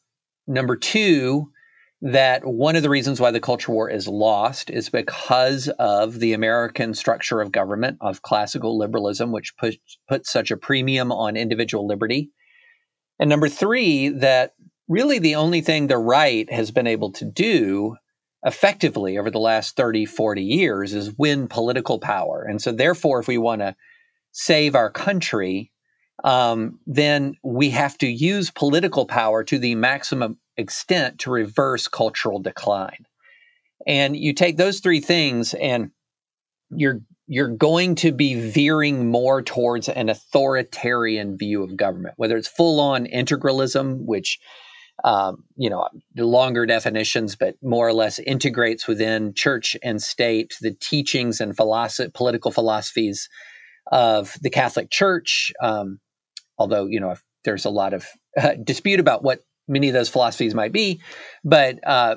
[0.47, 1.51] number two,
[2.01, 6.33] that one of the reasons why the culture war is lost is because of the
[6.33, 11.87] American structure of government, of classical liberalism, which puts puts such a premium on individual
[11.87, 12.29] liberty.
[13.19, 14.53] And number three, that
[14.87, 17.95] really the only thing the right has been able to do
[18.43, 22.45] effectively over the last 30, 40 years is win political power.
[22.47, 23.75] And so, therefore, if we want to
[24.31, 25.71] save our country,
[26.23, 32.39] um, then we have to use political power to the maximum extent to reverse cultural
[32.39, 33.05] decline.
[33.85, 35.91] And you take those three things and
[36.69, 42.47] you're you're going to be veering more towards an authoritarian view of government, whether it's
[42.47, 44.39] full on integralism, which
[45.03, 50.55] um, you know, the longer definitions, but more or less integrates within church and state
[50.61, 53.29] the teachings and philosophy, political philosophies
[53.91, 55.51] of the Catholic Church.
[55.61, 55.99] Um,
[56.57, 57.15] although, you know,
[57.45, 58.07] there's a lot of
[58.41, 61.01] uh, dispute about what many of those philosophies might be,
[61.43, 62.15] but uh,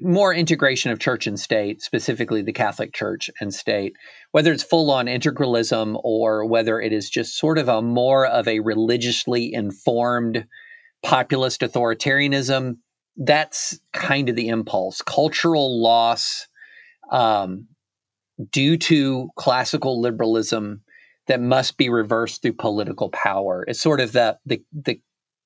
[0.00, 3.94] more integration of church and state, specifically the Catholic Church and state,
[4.32, 8.46] whether it's full on integralism or whether it is just sort of a more of
[8.46, 10.46] a religiously informed
[11.02, 12.76] populist authoritarianism.
[13.16, 15.00] That's kind of the impulse.
[15.02, 16.48] Cultural loss
[17.10, 17.66] um,
[18.50, 20.82] due to classical liberalism
[21.26, 23.64] that must be reversed through political power.
[23.66, 25.00] It's sort of the the, the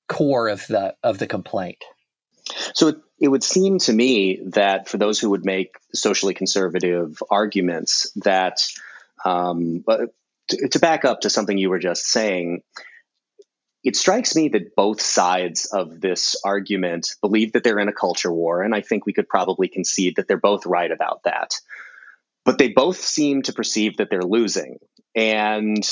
[0.09, 1.85] core of the of the complaint.
[2.75, 7.23] So it, it would seem to me that for those who would make socially conservative
[7.31, 8.67] arguments, that
[9.25, 9.85] um,
[10.49, 12.63] to, to back up to something you were just saying,
[13.85, 18.33] it strikes me that both sides of this argument believe that they're in a culture
[18.33, 21.55] war, and I think we could probably concede that they're both right about that.
[22.45, 24.79] But they both seem to perceive that they're losing,
[25.15, 25.87] and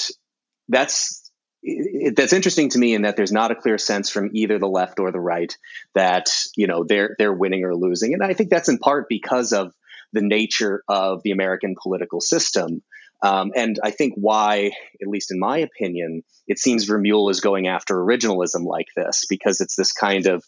[0.68, 1.25] that's
[1.62, 4.68] it, that's interesting to me in that there's not a clear sense from either the
[4.68, 5.56] left or the right
[5.94, 9.52] that you know they're they're winning or losing, and I think that's in part because
[9.52, 9.72] of
[10.12, 12.82] the nature of the American political system.
[13.22, 17.66] Um, and I think why, at least in my opinion, it seems Vermeule is going
[17.66, 20.44] after originalism like this because it's this kind of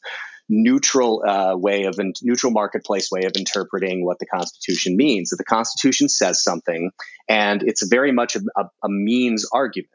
[0.49, 5.31] neutral uh, way of in, neutral marketplace way of interpreting what the Constitution means.
[5.31, 6.91] That the Constitution says something,
[7.29, 9.93] and it's very much a, a, a means argument.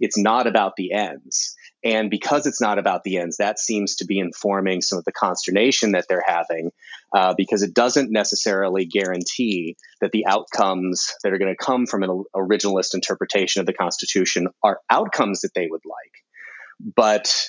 [0.00, 1.54] It's not about the ends.
[1.84, 5.12] And because it's not about the ends, that seems to be informing some of the
[5.12, 6.70] consternation that they're having,
[7.14, 12.02] uh, because it doesn't necessarily guarantee that the outcomes that are going to come from
[12.02, 16.92] an originalist interpretation of the Constitution are outcomes that they would like.
[16.96, 17.48] But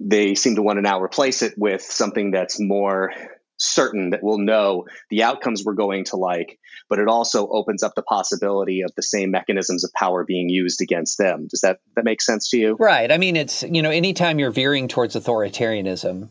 [0.00, 3.12] they seem to want to now replace it with something that's more
[3.58, 7.94] certain that we'll know the outcomes we're going to like, but it also opens up
[7.94, 11.46] the possibility of the same mechanisms of power being used against them.
[11.48, 12.76] Does that that make sense to you?
[12.78, 13.10] Right.
[13.10, 16.28] I mean, it's you know, anytime you're veering towards authoritarianism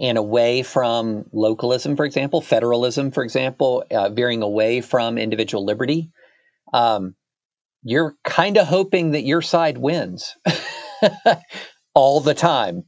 [0.00, 6.10] and away from localism, for example, federalism, for example, uh, veering away from individual liberty,
[6.72, 7.14] um,
[7.84, 10.36] you're kind of hoping that your side wins
[11.94, 12.84] all the time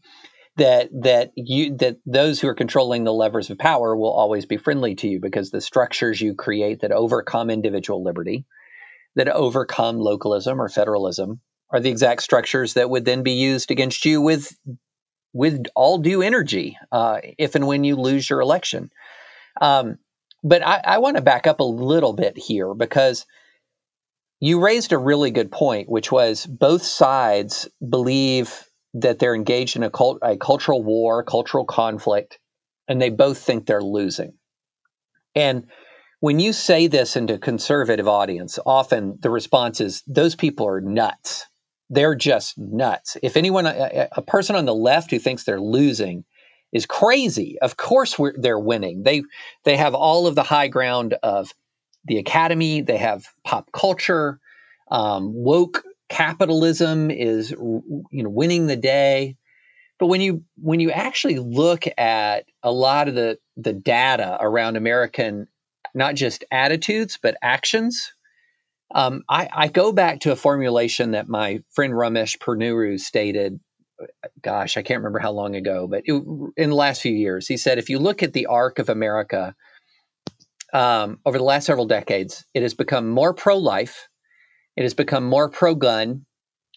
[0.56, 4.56] that that you that those who are controlling the levers of power will always be
[4.56, 8.44] friendly to you because the structures you create that overcome individual liberty
[9.16, 11.40] that overcome localism or federalism
[11.70, 14.56] are the exact structures that would then be used against you with
[15.32, 18.90] with all due energy uh, if and when you lose your election.
[19.60, 19.98] Um,
[20.42, 23.26] but I, I want to back up a little bit here because
[24.40, 28.65] you raised a really good point which was both sides believe
[29.00, 32.38] that they're engaged in a, cult, a cultural war, cultural conflict,
[32.88, 34.34] and they both think they're losing.
[35.34, 35.66] And
[36.20, 40.80] when you say this into a conservative audience, often the response is those people are
[40.80, 41.46] nuts.
[41.90, 43.16] They're just nuts.
[43.22, 46.24] If anyone, a, a person on the left who thinks they're losing,
[46.72, 47.58] is crazy.
[47.62, 49.02] Of course, they're winning.
[49.02, 49.22] They
[49.64, 51.52] they have all of the high ground of
[52.04, 52.80] the academy.
[52.80, 54.40] They have pop culture,
[54.90, 59.36] um, woke capitalism is you know winning the day.
[59.98, 64.76] But when you when you actually look at a lot of the the data around
[64.76, 65.48] american
[65.94, 68.12] not just attitudes but actions
[68.94, 73.58] um, I, I, go back to a formulation that my friend ramesh ponnuru stated
[74.42, 76.12] gosh i can't remember how long ago but it,
[76.56, 79.54] in the last few years he said if you look at the arc of america
[80.72, 84.08] um, over the last several decades it has become more pro-life
[84.76, 86.26] it has become more pro gun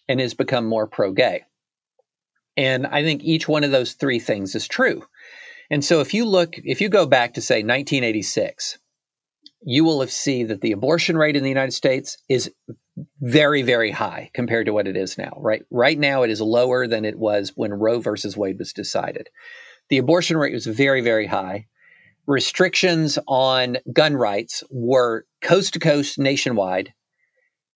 [0.08, 1.44] and has become more pro gay.
[2.56, 5.04] And I think each one of those three things is true.
[5.70, 8.78] And so if you look, if you go back to say 1986,
[9.62, 12.50] you will have seen that the abortion rate in the United States is
[13.20, 15.32] very, very high compared to what it is now.
[15.36, 19.28] Right, right now it is lower than it was when Roe versus Wade was decided.
[19.90, 21.66] The abortion rate was very, very high.
[22.26, 26.92] Restrictions on gun rights were coast to coast nationwide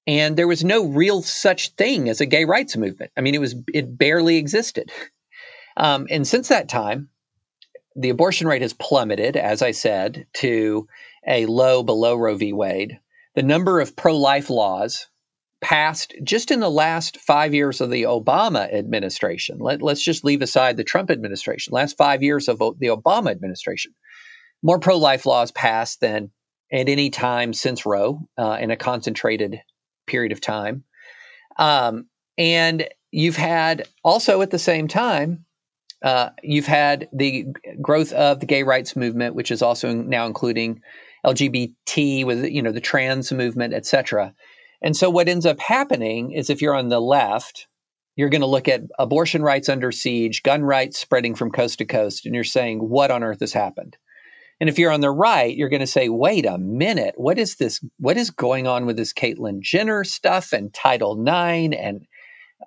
[0.07, 3.11] and there was no real such thing as a gay rights movement.
[3.17, 4.91] I mean, it was it barely existed.
[5.77, 7.09] Um, and since that time,
[7.97, 10.87] the abortion rate has plummeted, as I said, to
[11.27, 12.53] a low below Roe v.
[12.53, 12.99] Wade.
[13.35, 15.09] The number of pro-life laws
[15.61, 19.59] passed just in the last five years of the Obama administration.
[19.59, 21.73] Let, us just leave aside the Trump administration.
[21.73, 23.95] Last five years of the Obama administration,
[24.63, 26.31] more pro-life laws passed than
[26.73, 29.61] at any time since Roe uh, in a concentrated
[30.07, 30.85] period of time.
[31.59, 35.45] Um, and you've had also at the same time,
[36.03, 37.47] uh, you've had the
[37.81, 40.83] growth of the gay rights movement, which is also now including
[41.25, 44.35] LGBT with you know the trans movement, etc.
[44.83, 47.67] And so what ends up happening is if you're on the left,
[48.17, 51.87] you're going to look at abortion rights under siege, gun rights spreading from coast to
[51.87, 53.97] coast, and you're saying, what on earth has happened?
[54.65, 57.57] And if you're on the right, you're going to say, wait a minute, what is
[57.57, 57.85] this?
[57.99, 62.07] What is going on with this Caitlyn Jenner stuff and Title IX and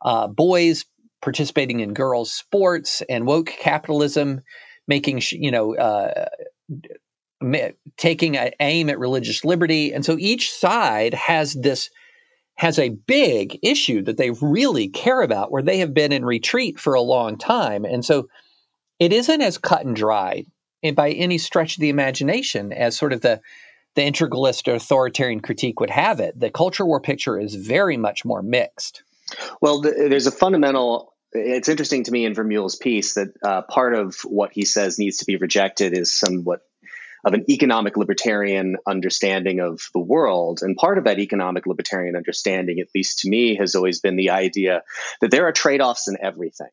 [0.03, 0.85] uh, boys
[1.23, 4.41] participating in girls' sports and woke capitalism
[4.87, 6.27] making, you know, uh,
[7.97, 9.91] taking aim at religious liberty.
[9.91, 11.89] And so each side has this
[12.57, 16.79] has a big issue that they really care about where they have been in retreat
[16.79, 17.85] for a long time.
[17.85, 18.29] And so
[18.99, 20.45] it isn't as cut and dry
[20.95, 23.41] by any stretch of the imagination as sort of the
[23.95, 26.39] the integralist or authoritarian critique would have it.
[26.39, 29.01] The culture war picture is very much more mixed.
[29.59, 31.13] Well, the, there's a fundamental.
[31.33, 35.17] It's interesting to me in Vermeule's piece that uh, part of what he says needs
[35.17, 36.61] to be rejected is somewhat
[37.25, 40.59] of an economic libertarian understanding of the world.
[40.61, 44.29] And part of that economic libertarian understanding, at least to me, has always been the
[44.29, 44.83] idea
[45.19, 46.69] that there are trade offs in everything.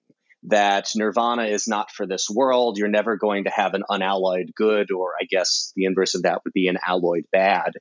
[0.48, 2.76] That nirvana is not for this world.
[2.76, 6.42] You're never going to have an unalloyed good, or I guess the inverse of that
[6.44, 7.72] would be an alloyed bad.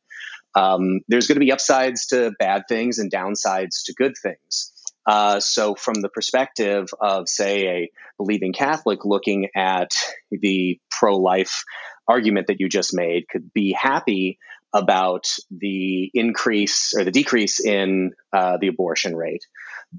[0.56, 4.72] Um, there's going to be upsides to bad things and downsides to good things.
[5.06, 9.92] Uh, so, from the perspective of, say, a believing Catholic looking at
[10.32, 11.64] the pro life
[12.08, 14.38] argument that you just made could be happy
[14.74, 19.46] about the increase or the decrease in uh, the abortion rate,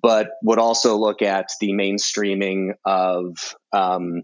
[0.00, 3.36] but would also look at the mainstreaming of
[3.72, 4.22] um,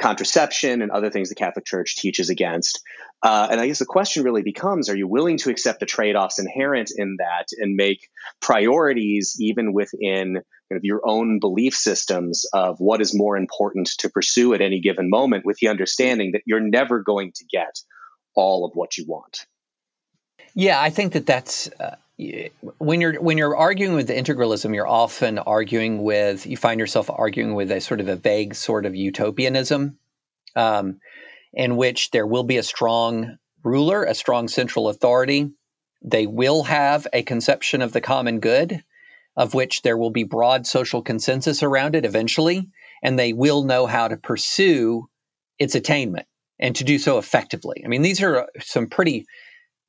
[0.00, 2.82] contraception and other things the Catholic Church teaches against.
[3.22, 6.16] Uh, and I guess the question really becomes are you willing to accept the trade
[6.16, 8.08] offs inherent in that and make
[8.40, 14.10] priorities even within kind of your own belief systems of what is more important to
[14.10, 17.78] pursue at any given moment with the understanding that you're never going to get
[18.34, 19.46] all of what you want?
[20.54, 21.68] Yeah, I think that that's.
[21.78, 21.96] Uh,
[22.78, 27.54] when you're when you're arguing with integralism, you're often arguing with you find yourself arguing
[27.54, 29.98] with a sort of a vague sort of utopianism,
[30.56, 31.00] um,
[31.52, 35.50] in which there will be a strong ruler, a strong central authority.
[36.02, 38.82] They will have a conception of the common good,
[39.36, 42.68] of which there will be broad social consensus around it eventually,
[43.02, 45.08] and they will know how to pursue
[45.58, 46.26] its attainment
[46.58, 47.82] and to do so effectively.
[47.84, 49.26] I mean, these are some pretty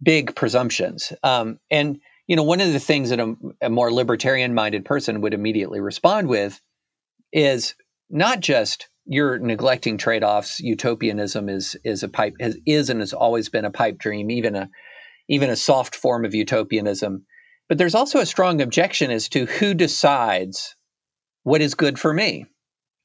[0.02, 1.14] big presumptions.
[1.24, 5.34] Um, and you know, one of the things that a, a more libertarian-minded person would
[5.34, 6.61] immediately respond with
[7.32, 7.76] is
[8.09, 10.59] not just you're neglecting trade-offs.
[10.59, 14.55] Utopianism is is a pipe has, is and has always been a pipe dream, even
[14.55, 14.69] a
[15.28, 17.26] even a soft form of utopianism.
[17.67, 20.76] But there's also a strong objection as to who decides
[21.43, 22.45] what is good for me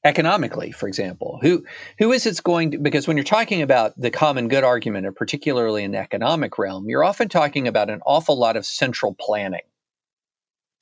[0.03, 1.39] economically, for example.
[1.41, 1.65] Who
[1.97, 5.15] who is it's going to because when you're talking about the common good argument, and
[5.15, 9.61] particularly in the economic realm, you're often talking about an awful lot of central planning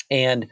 [0.10, 0.48] and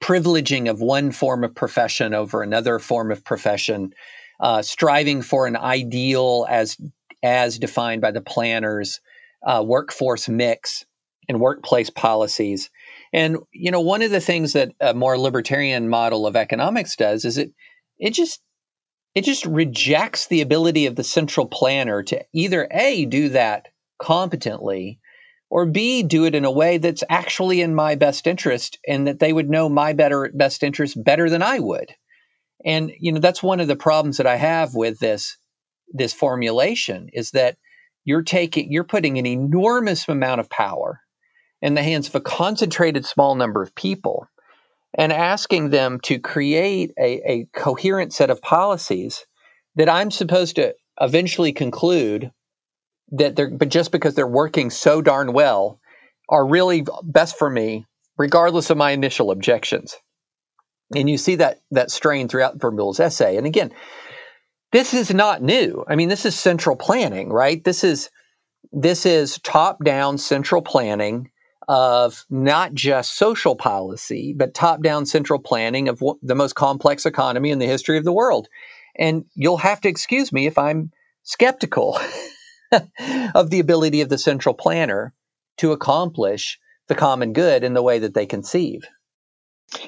[0.00, 3.94] privileging of one form of profession over another form of profession,
[4.40, 6.76] uh, striving for an ideal as
[7.22, 9.00] as defined by the planners,
[9.46, 10.84] uh, workforce mix
[11.26, 12.70] and workplace policies.
[13.12, 17.24] And you know, one of the things that a more libertarian model of economics does
[17.24, 17.50] is it
[17.98, 18.40] it just
[19.14, 23.68] it just rejects the ability of the central planner to either a do that
[23.98, 24.98] competently
[25.50, 29.20] or b do it in a way that's actually in my best interest and that
[29.20, 31.92] they would know my better best interest better than I would.
[32.64, 35.36] And you know that's one of the problems that I have with this
[35.92, 37.56] this formulation is that
[38.04, 41.00] you're taking you're putting an enormous amount of power
[41.62, 44.26] in the hands of a concentrated small number of people
[44.96, 49.26] and asking them to create a, a coherent set of policies
[49.76, 52.30] that I'm supposed to eventually conclude
[53.10, 55.80] that they're, but just because they're working so darn well,
[56.28, 57.86] are really best for me,
[58.16, 59.96] regardless of my initial objections.
[60.94, 63.36] And you see that that strain throughout Vermeule's essay.
[63.36, 63.72] And again,
[64.72, 65.84] this is not new.
[65.88, 67.62] I mean, this is central planning, right?
[67.62, 68.10] This is
[68.72, 71.30] this is top-down central planning
[71.68, 77.50] of not just social policy, but top down central planning of the most complex economy
[77.50, 78.48] in the history of the world.
[78.96, 80.90] And you'll have to excuse me if I'm
[81.22, 81.98] skeptical
[83.34, 85.14] of the ability of the central planner
[85.58, 86.58] to accomplish
[86.88, 88.86] the common good in the way that they conceive.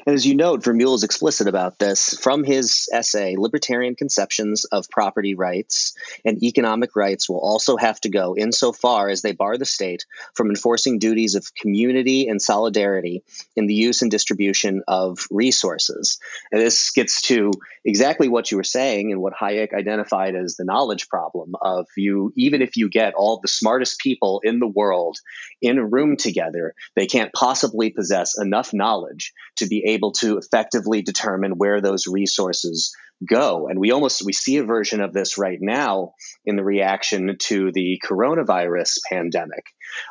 [0.06, 4.88] And as you note, Vermeule is explicit about this from his essay, Libertarian Conceptions of
[4.90, 9.64] Property Rights and Economic Rights will also have to go insofar as they bar the
[9.64, 13.22] state from enforcing duties of community and solidarity
[13.54, 16.18] in the use and distribution of resources.
[16.50, 17.52] And this gets to
[17.84, 22.32] exactly what you were saying and what Hayek identified as the knowledge problem of you,
[22.36, 25.18] even if you get all the smartest people in the world
[25.62, 31.02] in a room together, they can't possibly possess enough knowledge to be able to effectively
[31.02, 32.94] determine where those resources
[33.28, 33.68] go.
[33.68, 36.12] And we almost we see a version of this right now
[36.44, 39.64] in the reaction to the coronavirus pandemic,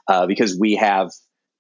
[0.08, 1.12] uh, because we have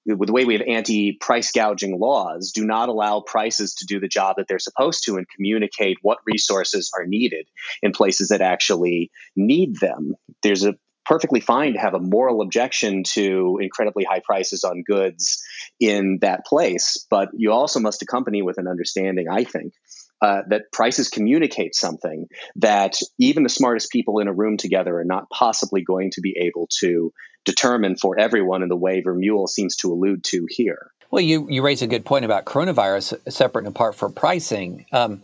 [0.08, 4.08] with the way we have anti-price gouging laws do not allow prices to do the
[4.08, 7.48] job that they're supposed to and communicate what resources are needed
[7.82, 10.76] in places that actually need them there's a
[11.06, 15.44] perfectly fine to have a moral objection to incredibly high prices on goods
[15.80, 17.06] in that place.
[17.10, 19.74] But you also must accompany with an understanding, I think,
[20.22, 25.06] uh, that prices communicate something that even the smartest people in a room together are
[25.06, 27.12] not possibly going to be able to
[27.44, 30.92] determine for everyone in the way Vermeule seems to allude to here.
[31.12, 34.86] Well, you, you raise a good point about coronavirus separate and apart from pricing.
[34.92, 35.24] Um,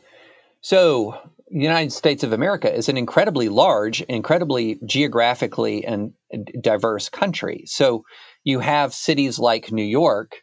[0.61, 1.17] so,
[1.49, 6.13] the United States of America is an incredibly large, incredibly geographically and
[6.61, 7.63] diverse country.
[7.65, 8.05] So
[8.43, 10.41] you have cities like New York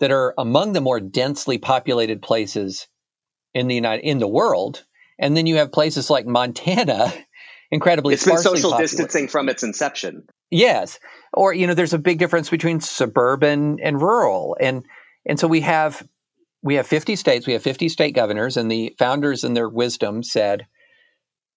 [0.00, 2.88] that are among the more densely populated places
[3.54, 4.84] in the United in the world,
[5.18, 7.12] and then you have places like Montana,
[7.70, 8.14] incredibly.
[8.14, 8.90] It's been social populated.
[8.90, 10.24] distancing from its inception.
[10.50, 10.98] Yes,
[11.32, 14.84] or you know, there's a big difference between suburban and rural, and
[15.26, 16.06] and so we have
[16.62, 20.22] we have 50 states, we have 50 state governors, and the founders, in their wisdom,
[20.22, 20.66] said,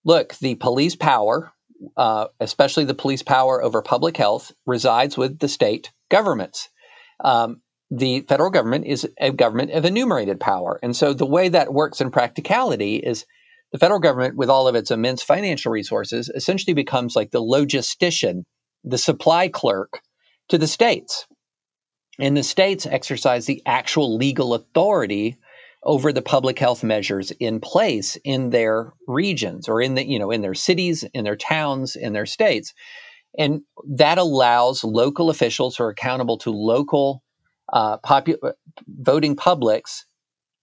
[0.03, 1.53] look, the police power,
[1.97, 6.69] uh, especially the police power over public health, resides with the state governments.
[7.23, 7.61] Um,
[7.91, 10.79] the federal government is a government of enumerated power.
[10.81, 13.25] And so the way that works in practicality is
[13.71, 18.43] the federal government, with all of its immense financial resources, essentially becomes like the logistician,
[18.83, 19.99] the supply clerk
[20.49, 21.27] to the states.
[22.19, 25.37] And the states exercise the actual legal authority
[25.85, 30.31] over the public health measures in place in their regions or in the you know
[30.31, 32.73] in their cities in their towns in their states.
[33.37, 33.61] And
[33.95, 37.21] that allows local officials who are accountable to local
[37.71, 38.53] uh, popu-
[38.87, 40.05] voting publics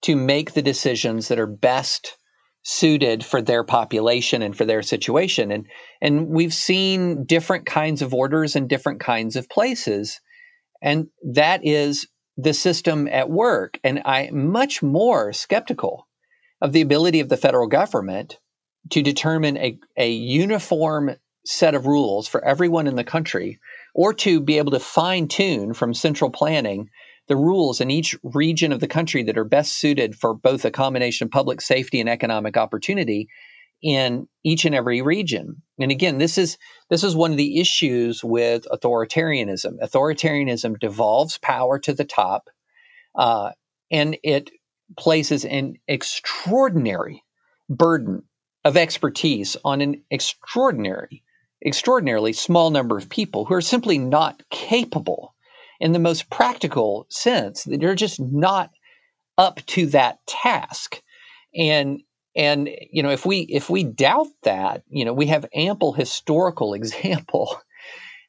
[0.02, 2.16] to make the decisions that are best
[2.64, 5.50] suited for their population and for their situation.
[5.50, 5.66] And
[6.00, 10.20] and we've seen different kinds of orders in different kinds of places.
[10.80, 13.78] And that is the system at work.
[13.84, 16.06] And I'm much more skeptical
[16.60, 18.38] of the ability of the federal government
[18.90, 23.58] to determine a, a uniform set of rules for everyone in the country
[23.94, 26.88] or to be able to fine tune from central planning
[27.28, 30.70] the rules in each region of the country that are best suited for both a
[30.70, 33.28] combination of public safety and economic opportunity
[33.82, 35.62] in each and every region.
[35.78, 36.58] And again, this is
[36.90, 39.78] this is one of the issues with authoritarianism.
[39.82, 42.48] Authoritarianism devolves power to the top,
[43.16, 43.50] uh,
[43.90, 44.50] and it
[44.98, 47.22] places an extraordinary
[47.68, 48.22] burden
[48.64, 51.22] of expertise on an extraordinary,
[51.64, 55.34] extraordinarily small number of people who are simply not capable
[55.80, 57.64] in the most practical sense.
[57.64, 58.70] that They're just not
[59.38, 61.02] up to that task.
[61.56, 62.02] And
[62.34, 66.74] and you know, if we if we doubt that, you know, we have ample historical
[66.74, 67.56] example.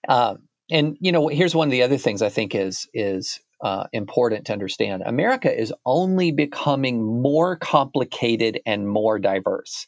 [0.07, 0.35] Uh,
[0.69, 4.45] and you know, here's one of the other things I think is is uh, important
[4.45, 5.03] to understand.
[5.05, 9.87] America is only becoming more complicated and more diverse.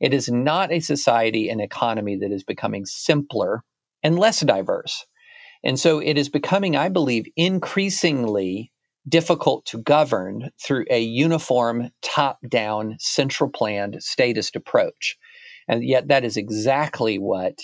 [0.00, 3.62] It is not a society and economy that is becoming simpler
[4.02, 5.06] and less diverse.
[5.64, 8.70] And so it is becoming, I believe, increasingly
[9.08, 15.16] difficult to govern through a uniform, top down, central planned statist approach.
[15.68, 17.58] And yet, that is exactly what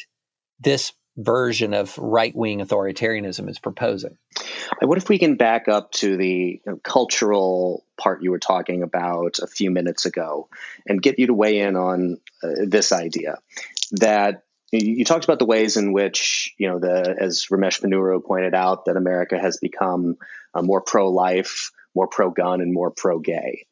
[0.60, 4.16] this version of right wing authoritarianism is proposing.
[4.80, 9.46] What if we can back up to the cultural part you were talking about a
[9.46, 10.48] few minutes ago
[10.86, 13.38] and get you to weigh in on uh, this idea
[13.92, 18.54] that you talked about the ways in which you know the as Ramesh Ponnuru pointed
[18.54, 20.16] out that America has become
[20.54, 23.66] uh, more pro-life, more pro-gun, and more pro-gay,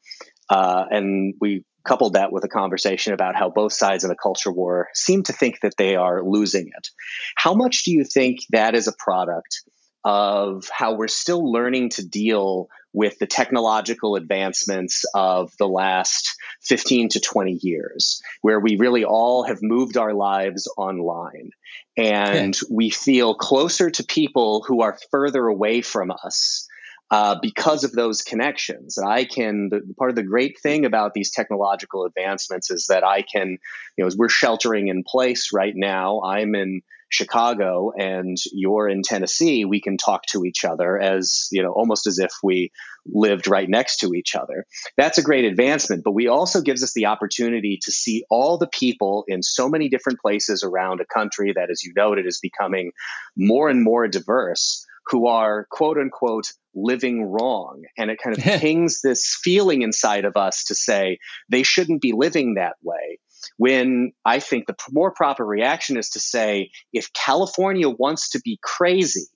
[0.48, 4.52] uh, and we coupled that with a conversation about how both sides in a culture
[4.52, 6.88] war seem to think that they are losing it.
[7.36, 9.62] How much do you think that is a product
[10.04, 17.10] of how we're still learning to deal with the technological advancements of the last 15
[17.10, 21.50] to 20 years, where we really all have moved our lives online
[21.96, 26.68] and we feel closer to people who are further away from us
[27.10, 28.98] uh, because of those connections.
[28.98, 33.22] I can, the, part of the great thing about these technological advancements is that I
[33.22, 33.58] can,
[33.96, 39.02] you know, as we're sheltering in place right now, I'm in Chicago and you're in
[39.02, 42.70] Tennessee, we can talk to each other as, you know, almost as if we
[43.06, 44.66] lived right next to each other.
[44.96, 48.68] That's a great advancement, but we also gives us the opportunity to see all the
[48.68, 52.92] people in so many different places around a country that, as you noted, is becoming
[53.36, 57.82] more and more diverse who are quote unquote living wrong.
[57.96, 62.12] And it kind of pings this feeling inside of us to say they shouldn't be
[62.12, 63.07] living that way.
[63.56, 68.58] When I think the more proper reaction is to say, if California wants to be
[68.62, 69.26] crazy,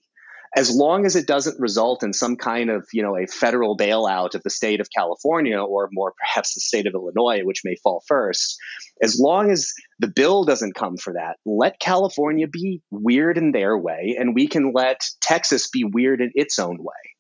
[0.54, 4.34] as long as it doesn't result in some kind of you know a federal bailout
[4.34, 8.02] of the state of California or more perhaps the state of Illinois, which may fall
[8.06, 8.58] first,
[9.02, 13.76] as long as the bill doesn't come for that, let California be weird in their
[13.76, 17.11] way, and we can let Texas be weird in its own way.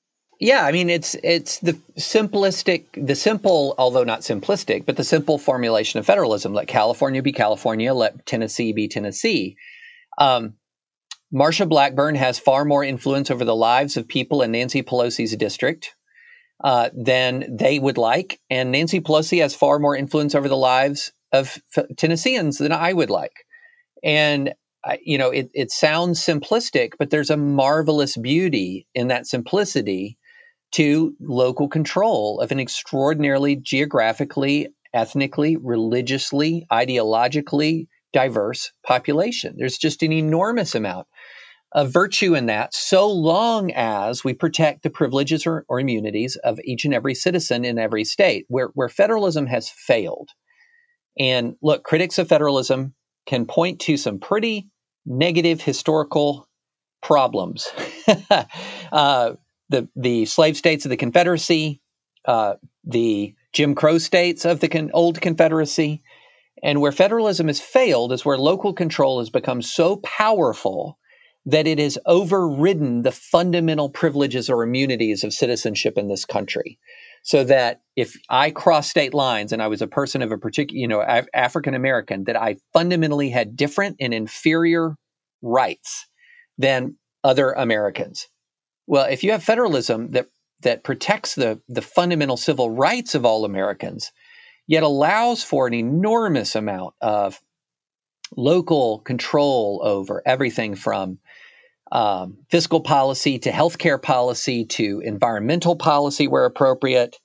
[0.42, 5.38] Yeah, I mean it's it's the simplistic, the simple, although not simplistic, but the simple
[5.38, 6.52] formulation of federalism.
[6.52, 9.56] Let California be California, let Tennessee be Tennessee.
[10.18, 10.54] Um,
[11.32, 15.94] Marsha Blackburn has far more influence over the lives of people in Nancy Pelosi's district
[16.64, 18.40] uh, than they would like.
[18.50, 22.92] And Nancy Pelosi has far more influence over the lives of f- Tennesseans than I
[22.92, 23.46] would like.
[24.04, 24.54] And,
[25.04, 30.18] you know, it, it sounds simplistic, but there's a marvelous beauty in that simplicity
[30.72, 39.54] to local control of an extraordinarily geographically, ethnically, religiously, ideologically diverse population.
[39.56, 41.06] There's just an enormous amount
[41.72, 46.60] of virtue in that, so long as we protect the privileges or, or immunities of
[46.64, 48.44] each and every citizen in every state.
[48.48, 50.28] Where, where federalism has failed,
[51.18, 52.94] and look, critics of federalism
[53.26, 54.68] can point to some pretty
[55.06, 56.46] negative historical
[57.02, 57.68] problems.
[58.92, 59.32] uh,
[59.72, 61.80] the the slave states of the Confederacy,
[62.26, 62.54] uh,
[62.84, 66.02] the Jim Crow states of the con- old Confederacy,
[66.62, 70.98] and where federalism has failed is where local control has become so powerful
[71.46, 76.78] that it has overridden the fundamental privileges or immunities of citizenship in this country.
[77.24, 80.78] So that if I cross state lines and I was a person of a particular,
[80.78, 84.96] you know, Af- African American, that I fundamentally had different and inferior
[85.40, 86.06] rights
[86.58, 88.28] than other Americans.
[88.86, 90.28] Well, if you have federalism that
[90.62, 94.12] that protects the the fundamental civil rights of all Americans,
[94.66, 97.40] yet allows for an enormous amount of
[98.36, 101.18] local control over everything from
[101.90, 107.18] um, fiscal policy to healthcare policy to environmental policy where appropriate,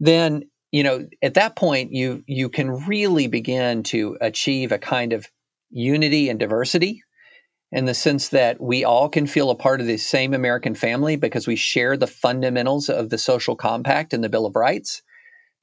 [0.00, 0.42] then
[0.72, 5.28] you know at that point you you can really begin to achieve a kind of
[5.70, 7.03] unity and diversity
[7.74, 11.16] in the sense that we all can feel a part of the same American family
[11.16, 15.02] because we share the fundamentals of the social compact and the Bill of Rights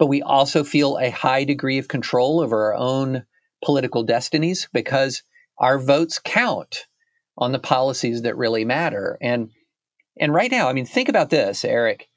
[0.02, 3.24] but we also feel a high degree of control over our own
[3.64, 5.22] political destinies because
[5.60, 6.88] our votes count
[7.38, 9.20] on the policies that really matter.
[9.22, 9.52] And
[10.20, 12.10] and right now, I mean, think about this, Eric.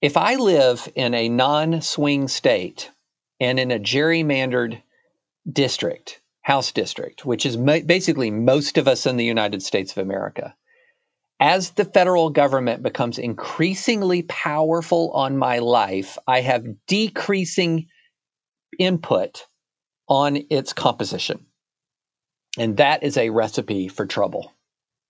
[0.00, 2.92] If I live in a non-swing state
[3.40, 4.80] and in a gerrymandered
[5.50, 6.19] district,
[6.50, 10.56] House district, which is ma- basically most of us in the United States of America,
[11.38, 17.86] as the federal government becomes increasingly powerful on my life, I have decreasing
[18.80, 19.46] input
[20.08, 21.46] on its composition.
[22.58, 24.52] And that is a recipe for trouble.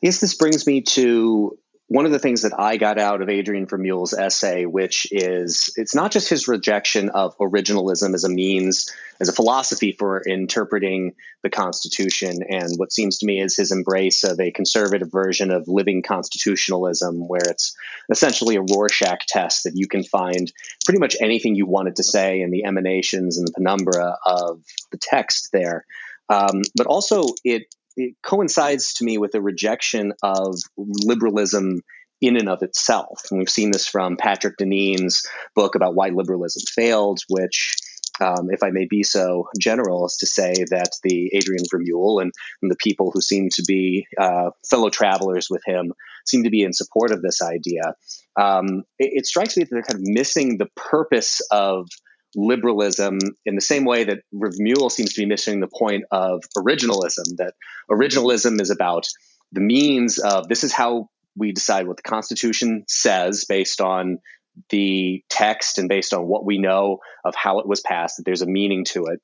[0.02, 1.58] Yes, this brings me to
[1.90, 5.92] one of the things that I got out of Adrian Vermeule's essay, which is it's
[5.92, 11.50] not just his rejection of originalism as a means, as a philosophy for interpreting the
[11.50, 16.02] Constitution, and what seems to me is his embrace of a conservative version of living
[16.02, 17.76] constitutionalism, where it's
[18.08, 20.52] essentially a Rorschach test that you can find
[20.84, 24.62] pretty much anything you wanted to say in the emanations and the penumbra of
[24.92, 25.86] the text there.
[26.28, 31.82] Um, but also, it it coincides to me with a rejection of liberalism
[32.20, 33.22] in and of itself.
[33.30, 37.74] And we've seen this from Patrick Deneen's book about why liberalism failed, which,
[38.20, 42.32] um, if I may be so general, is to say that the Adrian Vermeule and,
[42.62, 45.92] and the people who seem to be uh, fellow travelers with him
[46.26, 47.94] seem to be in support of this idea.
[48.38, 51.88] Um, it, it strikes me that they're kind of missing the purpose of
[52.34, 57.36] liberalism in the same way that Vermeule seems to be missing the point of originalism,
[57.36, 57.54] that
[57.90, 59.06] originalism is about
[59.52, 64.18] the means of this is how we decide what the Constitution says based on
[64.68, 68.42] the text and based on what we know of how it was passed, that there's
[68.42, 69.20] a meaning to it.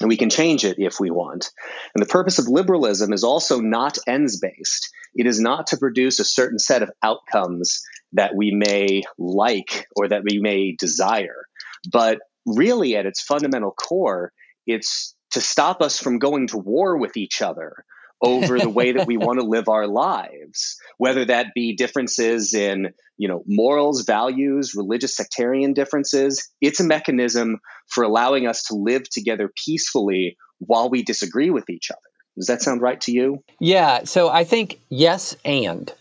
[0.00, 1.50] and we can change it if we want.
[1.94, 4.90] And the purpose of liberalism is also not ends based.
[5.14, 7.82] It is not to produce a certain set of outcomes
[8.14, 11.46] that we may like or that we may desire,
[11.90, 14.32] but really at its fundamental core,
[14.66, 17.84] it's to stop us from going to war with each other
[18.22, 22.92] over the way that we want to live our lives whether that be differences in
[23.18, 26.48] you know morals values religious sectarian differences.
[26.60, 31.90] It's a mechanism for allowing us to live together peacefully while we disagree with each
[31.90, 31.98] other.
[32.36, 33.42] Does that sound right to you?
[33.60, 35.92] Yeah so i think yes and.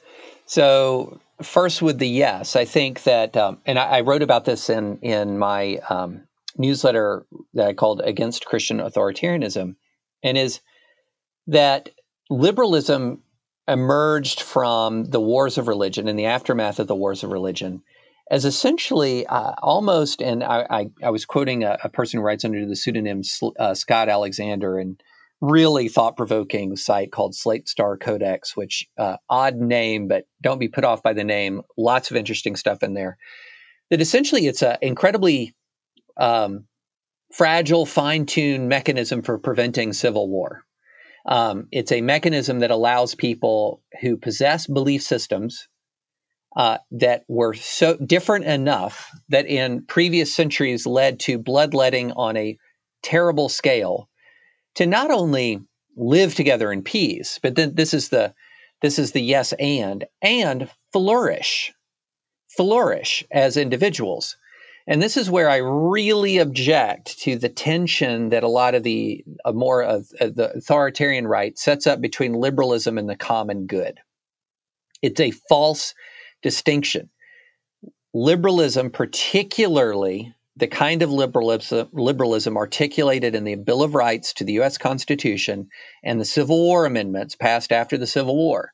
[0.45, 4.69] So first with the yes i think that um, and I, I, wrote about this
[4.69, 6.27] in in my um,
[6.57, 9.75] newsletter that i called against christian authoritarianism
[10.23, 10.61] and is
[11.47, 11.89] that
[12.29, 13.21] liberalism
[13.67, 17.81] emerged from the wars of religion in the aftermath of the wars of religion
[18.31, 22.45] as essentially uh, almost, and I, I, I was quoting a, a, person who writes
[22.45, 23.23] under the pseudonym
[23.59, 25.01] uh, Scott Alexander and
[25.41, 30.69] really thought provoking site called Slate Star Codex, which uh, odd name, but don't be
[30.69, 31.61] put off by the name.
[31.77, 33.17] Lots of interesting stuff in there.
[33.89, 35.53] That essentially it's an incredibly
[36.17, 36.65] um,
[37.31, 40.63] fragile, fine tuned mechanism for preventing civil war.
[41.25, 45.67] Um, it's a mechanism that allows people who possess belief systems
[46.55, 52.57] uh, that were so different enough that in previous centuries led to bloodletting on a
[53.03, 54.09] terrible scale
[54.75, 55.59] to not only
[55.95, 58.33] live together in peace, but then this is the
[58.81, 61.71] this is the yes and and flourish,
[62.49, 64.37] flourish as individuals.
[64.87, 69.23] And this is where I really object to the tension that a lot of the
[69.45, 73.99] uh, more of uh, the authoritarian right sets up between liberalism and the common good.
[75.01, 75.93] It's a false
[76.41, 77.09] distinction.
[78.13, 84.53] Liberalism, particularly the kind of liberalism, liberalism articulated in the Bill of Rights to the
[84.53, 84.77] U.S.
[84.77, 85.69] Constitution
[86.03, 88.73] and the Civil War amendments passed after the Civil War,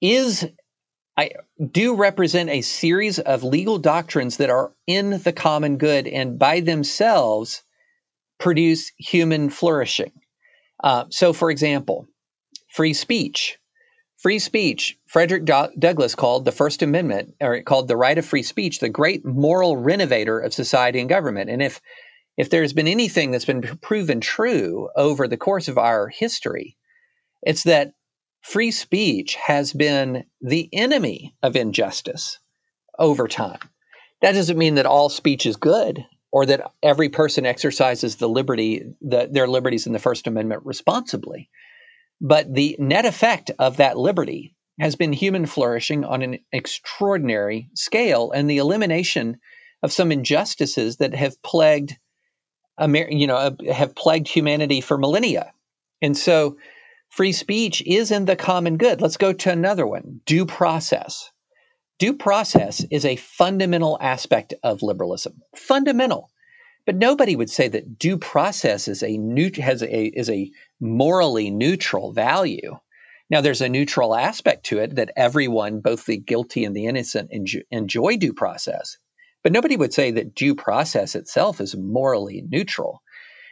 [0.00, 0.48] is
[1.16, 1.32] I
[1.70, 6.60] do represent a series of legal doctrines that are in the common good and by
[6.60, 7.62] themselves
[8.38, 10.12] produce human flourishing.
[10.82, 12.08] Uh, so, for example,
[12.68, 13.58] free speech.
[14.18, 18.42] Free speech, Frederick Do- Douglass called the First Amendment, or called the right of free
[18.42, 21.48] speech, the great moral renovator of society and government.
[21.48, 21.80] And if
[22.36, 26.76] if there's been anything that's been proven true over the course of our history,
[27.42, 27.92] it's that
[28.40, 32.38] free speech has been the enemy of injustice
[32.98, 33.60] over time.
[34.22, 38.84] That doesn't mean that all speech is good or that every person exercises the liberty,
[39.00, 41.50] the, their liberties in the First Amendment responsibly.
[42.20, 48.30] But the net effect of that liberty has been human flourishing on an extraordinary scale
[48.30, 49.38] and the elimination
[49.82, 51.96] of some injustices that have plagued,
[52.78, 55.52] you know, have plagued humanity for millennia.
[56.02, 56.56] And so
[57.10, 59.00] Free speech is in the common good.
[59.00, 61.30] Let's go to another one due process.
[61.98, 65.42] Due process is a fundamental aspect of liberalism.
[65.54, 66.30] Fundamental.
[66.86, 70.50] But nobody would say that due process is a new, has a, is a
[70.80, 72.78] morally neutral value.
[73.28, 77.30] Now, there's a neutral aspect to it that everyone, both the guilty and the innocent,
[77.70, 78.96] enjoy due process.
[79.42, 83.02] But nobody would say that due process itself is morally neutral.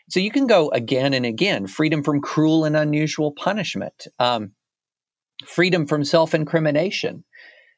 [0.08, 4.52] So you can go again and again freedom from cruel and unusual punishment, um,
[5.46, 7.24] freedom from self incrimination,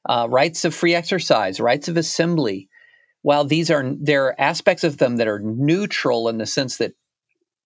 [0.08, 2.68] uh, rights of free exercise, rights of assembly.
[3.22, 6.92] While these are there are aspects of them that are neutral in the sense that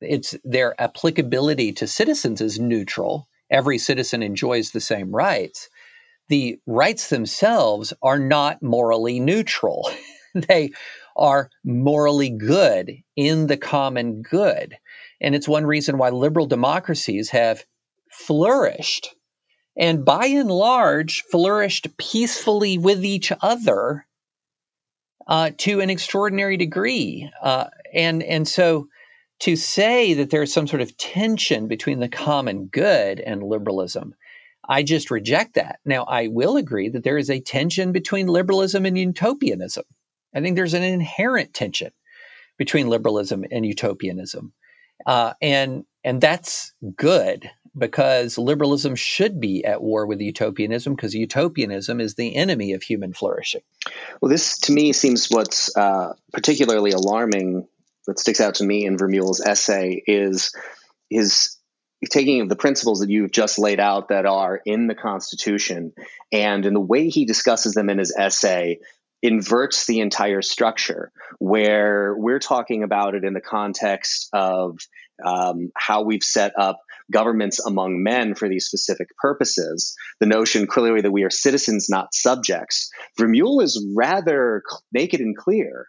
[0.00, 3.28] it's their applicability to citizens is neutral.
[3.50, 5.68] Every citizen enjoys the same rights.
[6.28, 9.90] The rights themselves are not morally neutral.
[10.34, 10.72] they
[11.16, 14.76] are morally good in the common good.
[15.20, 17.64] And it's one reason why liberal democracies have
[18.10, 19.14] flourished
[19.76, 24.06] and by and large flourished peacefully with each other
[25.26, 27.30] uh, to an extraordinary degree.
[27.42, 28.88] Uh, and, and so
[29.40, 34.14] to say that there's some sort of tension between the common good and liberalism,
[34.68, 35.80] I just reject that.
[35.84, 39.84] Now, I will agree that there is a tension between liberalism and utopianism.
[40.34, 41.92] I think there's an inherent tension
[42.58, 44.52] between liberalism and utopianism,
[45.06, 52.00] uh, and and that's good because liberalism should be at war with utopianism because utopianism
[52.00, 53.62] is the enemy of human flourishing.
[54.20, 57.66] Well, this to me seems what's uh, particularly alarming.
[58.06, 60.54] That sticks out to me in Vermeule's essay is
[61.08, 61.56] his
[62.10, 65.92] taking of the principles that you've just laid out that are in the Constitution
[66.30, 68.78] and in the way he discusses them in his essay
[69.24, 74.78] inverts the entire structure, where we're talking about it in the context of
[75.24, 76.78] um, how we've set up
[77.10, 79.96] governments among men for these specific purposes.
[80.20, 82.90] The notion clearly that we are citizens, not subjects.
[83.18, 84.62] Vermeule is rather
[84.92, 85.86] naked and clear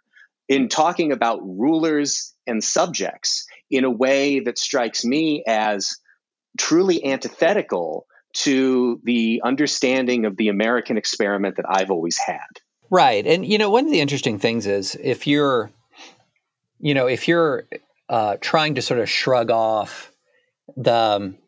[0.48, 5.96] in talking about rulers and subjects in a way that strikes me as
[6.58, 12.40] truly antithetical to the understanding of the American experiment that I've always had.
[12.90, 13.26] Right.
[13.26, 15.70] And, you know, one of the interesting things is if you're,
[16.78, 17.66] you know, if you're
[18.08, 20.12] uh, trying to sort of shrug off
[20.76, 21.38] the um,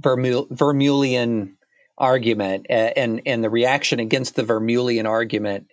[0.00, 1.54] Vermeulean
[1.98, 5.66] argument and, and the reaction against the Vermeulean argument,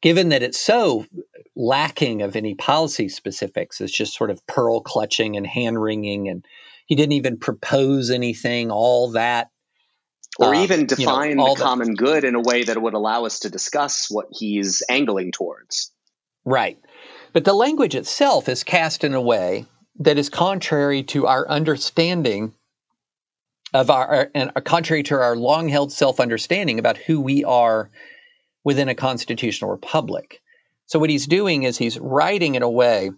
[0.00, 1.06] given that it's so
[1.54, 6.44] lacking of any policy specifics, it's just sort of pearl clutching and hand wringing, and
[6.86, 9.50] he didn't even propose anything, all that
[10.38, 13.24] or uh, even define you know, the common good in a way that would allow
[13.24, 15.92] us to discuss what he's angling towards.
[16.44, 16.78] Right.
[17.32, 19.66] But the language itself is cast in a way
[20.00, 22.54] that is contrary to our understanding
[23.74, 27.90] of our, and contrary to our long held self understanding about who we are
[28.64, 30.40] within a constitutional republic.
[30.86, 33.10] So, what he's doing is he's writing in a way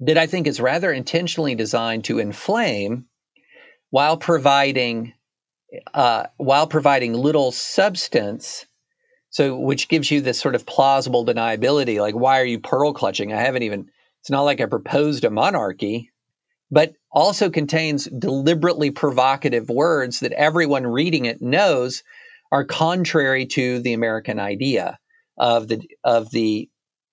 [0.00, 3.06] that I think is rather intentionally designed to inflame
[3.90, 5.12] while providing
[5.94, 8.66] uh, while providing little substance.
[9.30, 11.98] So, which gives you this sort of plausible deniability.
[11.98, 13.32] Like, why are you pearl clutching?
[13.32, 13.88] I haven't even,
[14.20, 16.10] it's not like I proposed a monarchy,
[16.70, 22.02] but also contains deliberately provocative words that everyone reading it knows
[22.50, 24.98] are contrary to the American idea
[25.38, 26.68] of the, of the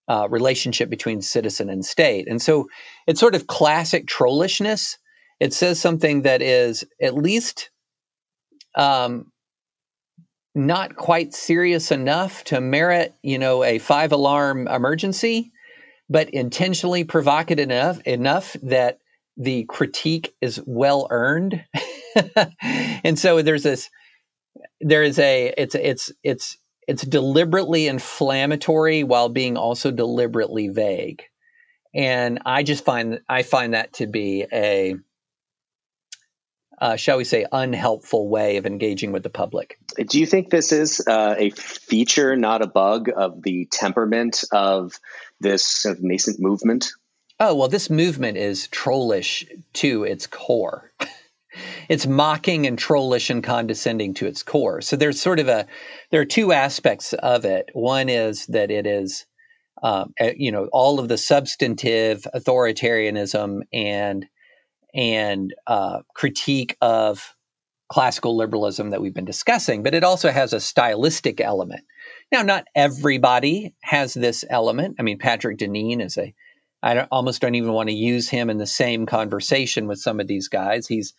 [0.10, 2.28] uh, relationship between citizen and state.
[2.28, 2.68] And so
[3.08, 4.98] it's sort of classic trollishness.
[5.40, 7.70] It says something that is at least
[8.76, 9.32] um,
[10.56, 15.52] not quite serious enough to merit, you know, a five alarm emergency,
[16.10, 19.00] but intentionally provocative enough enough that
[19.38, 21.64] the critique is well earned.
[23.04, 23.90] and so there's this
[24.82, 26.58] there is a it's it's it's
[26.88, 31.24] it's deliberately inflammatory while being also deliberately vague.
[31.94, 34.96] And I just find I find that to be a
[36.80, 39.78] uh, shall we say, unhelpful way of engaging with the public.
[40.08, 44.94] Do you think this is uh, a feature, not a bug, of the temperament of
[45.40, 46.92] this sort of nascent movement?
[47.40, 50.92] Oh, well, this movement is trollish to its core.
[51.90, 54.82] it's mocking and trollish and condescending to its core.
[54.82, 55.66] So there's sort of a,
[56.12, 57.70] there are two aspects of it.
[57.74, 59.26] One is that it is,
[59.84, 64.26] um, you know, all of the substantive authoritarianism and
[64.94, 67.36] and uh, critique of
[67.90, 71.84] classical liberalism that we've been discussing, but it also has a stylistic element.
[72.32, 74.98] Now, not everybody has this element.
[75.00, 76.34] I mean, Patrick Deneen is a,
[76.84, 80.20] I don't, almost don't even want to use him in the same conversation with some
[80.20, 80.88] of these guys.
[80.88, 81.14] He's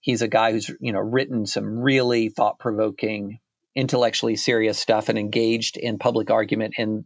[0.00, 3.38] he's a guy who's you know written some really thought provoking,
[3.76, 7.04] intellectually serious stuff and engaged in public argument in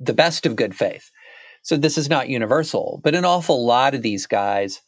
[0.00, 1.10] the best of good faith.
[1.62, 4.82] So this is not universal, but an awful lot of these guys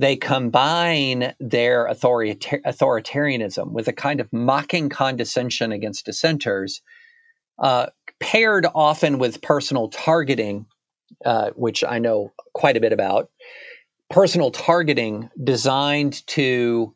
[0.00, 6.80] they combine their authoritar- authoritarianism with a kind of mocking condescension against dissenters,
[7.58, 7.86] uh,
[8.18, 10.64] paired often with personal targeting,
[11.26, 13.28] uh, which I know quite a bit about.
[14.08, 16.94] Personal targeting designed to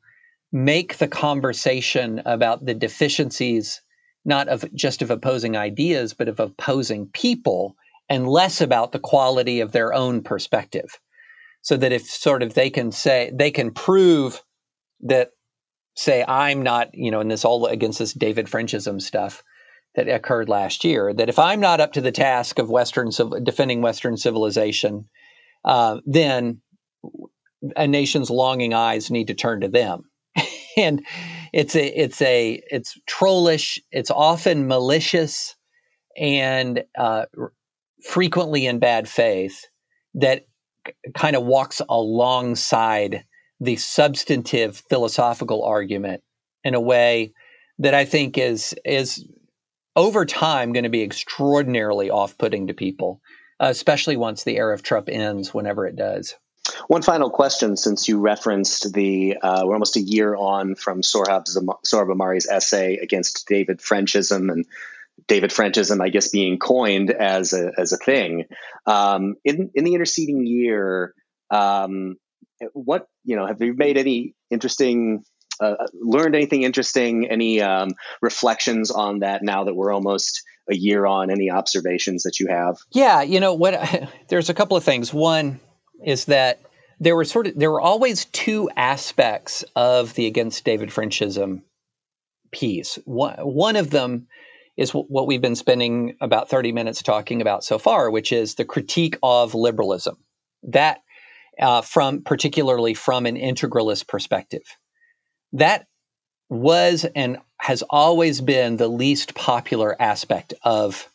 [0.50, 3.82] make the conversation about the deficiencies
[4.24, 7.76] not of just of opposing ideas but of opposing people
[8.08, 10.98] and less about the quality of their own perspective
[11.64, 14.40] so that if sort of they can say they can prove
[15.00, 15.30] that
[15.96, 19.42] say I'm not you know in this all against this David Frenchism stuff
[19.96, 23.10] that occurred last year that if I'm not up to the task of Western
[23.42, 25.08] defending Western civilization,
[25.64, 26.60] uh, then
[27.76, 30.10] a nation's longing eyes need to turn to them,
[30.76, 31.04] and
[31.52, 33.80] it's a it's a it's trollish.
[33.90, 35.56] It's often malicious
[36.16, 37.24] and uh,
[38.04, 39.64] frequently in bad faith
[40.14, 40.46] that
[41.16, 43.24] kind of walks alongside
[43.60, 46.22] the substantive philosophical argument
[46.64, 47.32] in a way
[47.78, 49.24] that I think is is
[49.96, 53.20] over time going to be extraordinarily off-putting to people,
[53.60, 56.34] especially once the era of Trump ends, whenever it does.
[56.88, 61.44] One final question, since you referenced the uh, we're almost a year on from Sohrab
[62.10, 64.66] Ahmari's essay against David Frenchism and
[65.26, 68.44] David Frenchism, I guess, being coined as a, as a thing.
[68.86, 71.14] Um, in, in the interceding year,
[71.50, 72.16] um,
[72.72, 75.24] what, you know, have you made any interesting,
[75.60, 77.90] uh, learned anything interesting, any um,
[78.20, 82.76] reflections on that now that we're almost a year on, any observations that you have?
[82.92, 84.10] Yeah, you know what?
[84.28, 85.12] There's a couple of things.
[85.12, 85.60] One
[86.04, 86.60] is that
[87.00, 91.62] there were sort of there were always two aspects of the against David Frenchism
[92.52, 92.98] piece.
[93.04, 94.28] One, one of them
[94.76, 98.64] is what we've been spending about 30 minutes talking about so far, which is the
[98.64, 100.16] critique of liberalism.
[100.64, 101.00] That
[101.58, 104.64] uh, from particularly from an integralist perspective.
[105.52, 105.86] That
[106.48, 111.08] was and has always been the least popular aspect of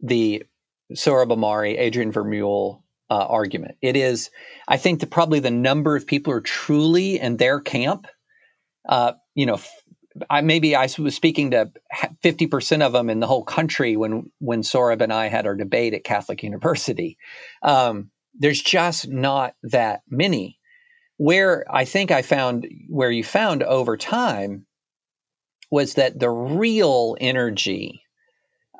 [0.00, 0.44] the
[0.92, 3.76] Sohrab Ahmari, Adrian Vermeule uh, argument.
[3.80, 4.30] It is,
[4.68, 8.06] I think, the, probably the number of people who are truly in their camp.
[8.88, 9.60] Uh, you know,
[10.30, 11.70] I, maybe I was speaking to
[12.22, 15.54] fifty percent of them in the whole country when when Sohrab and I had our
[15.54, 17.18] debate at Catholic University.
[17.62, 20.58] Um, there's just not that many.
[21.18, 24.66] Where I think I found where you found over time
[25.70, 28.02] was that the real energy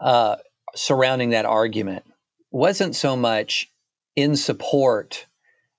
[0.01, 0.37] uh,
[0.75, 2.05] surrounding that argument
[2.51, 3.71] wasn't so much
[4.15, 5.27] in support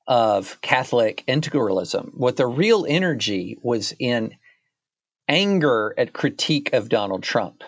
[0.07, 2.11] of Catholic integralism.
[2.13, 4.35] What the real energy was in
[5.27, 7.63] anger at critique of Donald Trump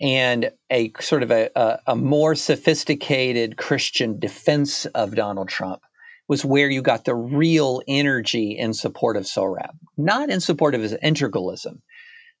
[0.00, 5.82] and a sort of a, a, a, more sophisticated Christian defense of Donald Trump
[6.28, 10.82] was where you got the real energy in support of Sohrab, not in support of
[10.82, 11.80] his integralism,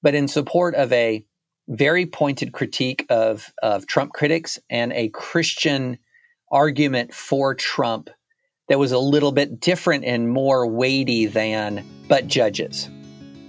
[0.02, 1.24] but in support of a
[1.68, 5.98] very pointed critique of, of Trump critics and a Christian
[6.50, 8.08] argument for Trump
[8.68, 12.88] that was a little bit different and more weighty than but judges.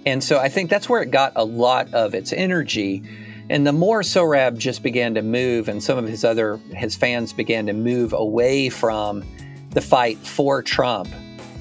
[0.10, 3.04] And so I think that's where it got a lot of its energy.
[3.52, 7.32] And the more Sohrab just began to move, and some of his other his fans
[7.32, 9.24] began to move away from
[9.70, 11.10] the fight for Trump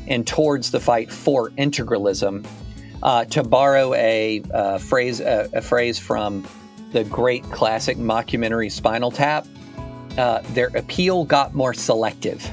[0.06, 2.46] and towards the fight for integralism,
[3.02, 6.46] uh, to borrow a uh, phrase a, a, phrase from
[6.92, 9.46] the great classic mockumentary Spinal Tap,
[10.16, 12.50] uh, their appeal got more selective.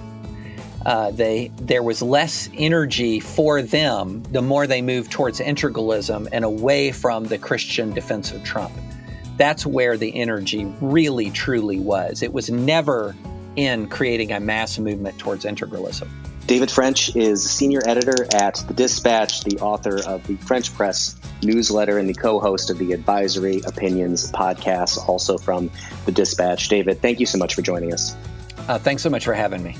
[0.85, 6.45] Uh, they there was less energy for them the more they moved towards integralism and
[6.45, 8.71] away from the Christian defense of Trump.
[9.37, 12.21] That's where the energy really truly was.
[12.21, 13.15] It was never
[13.55, 16.07] in creating a mass movement towards integralism.
[16.47, 21.97] David French is senior editor at The Dispatch, the author of the French Press newsletter,
[21.97, 25.71] and the co host of the Advisory Opinions podcast, also from
[26.05, 26.69] The Dispatch.
[26.69, 28.15] David, thank you so much for joining us.
[28.67, 29.75] Uh, thanks so much for having me.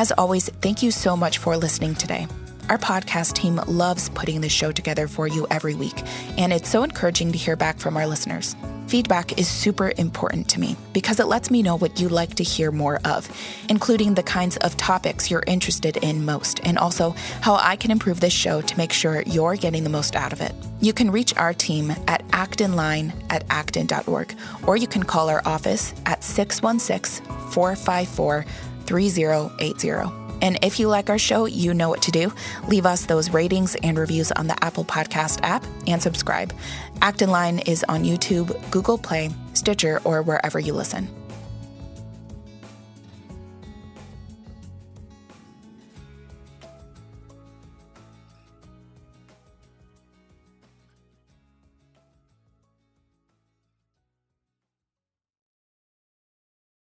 [0.00, 2.26] As always, thank you so much for listening today.
[2.70, 6.02] Our podcast team loves putting this show together for you every week,
[6.38, 8.56] and it's so encouraging to hear back from our listeners.
[8.86, 12.42] Feedback is super important to me because it lets me know what you like to
[12.42, 13.28] hear more of,
[13.68, 17.10] including the kinds of topics you're interested in most, and also
[17.42, 20.40] how I can improve this show to make sure you're getting the most out of
[20.40, 20.54] it.
[20.80, 24.34] You can reach our team at actonline at acton.org,
[24.66, 28.46] or you can call our office at 616 454
[28.86, 30.10] 3080.
[30.42, 32.32] And if you like our show, you know what to do.
[32.66, 36.54] Leave us those ratings and reviews on the Apple Podcast app and subscribe.
[37.02, 41.19] Acton Line is on YouTube, Google Play, Stitcher, or wherever you listen.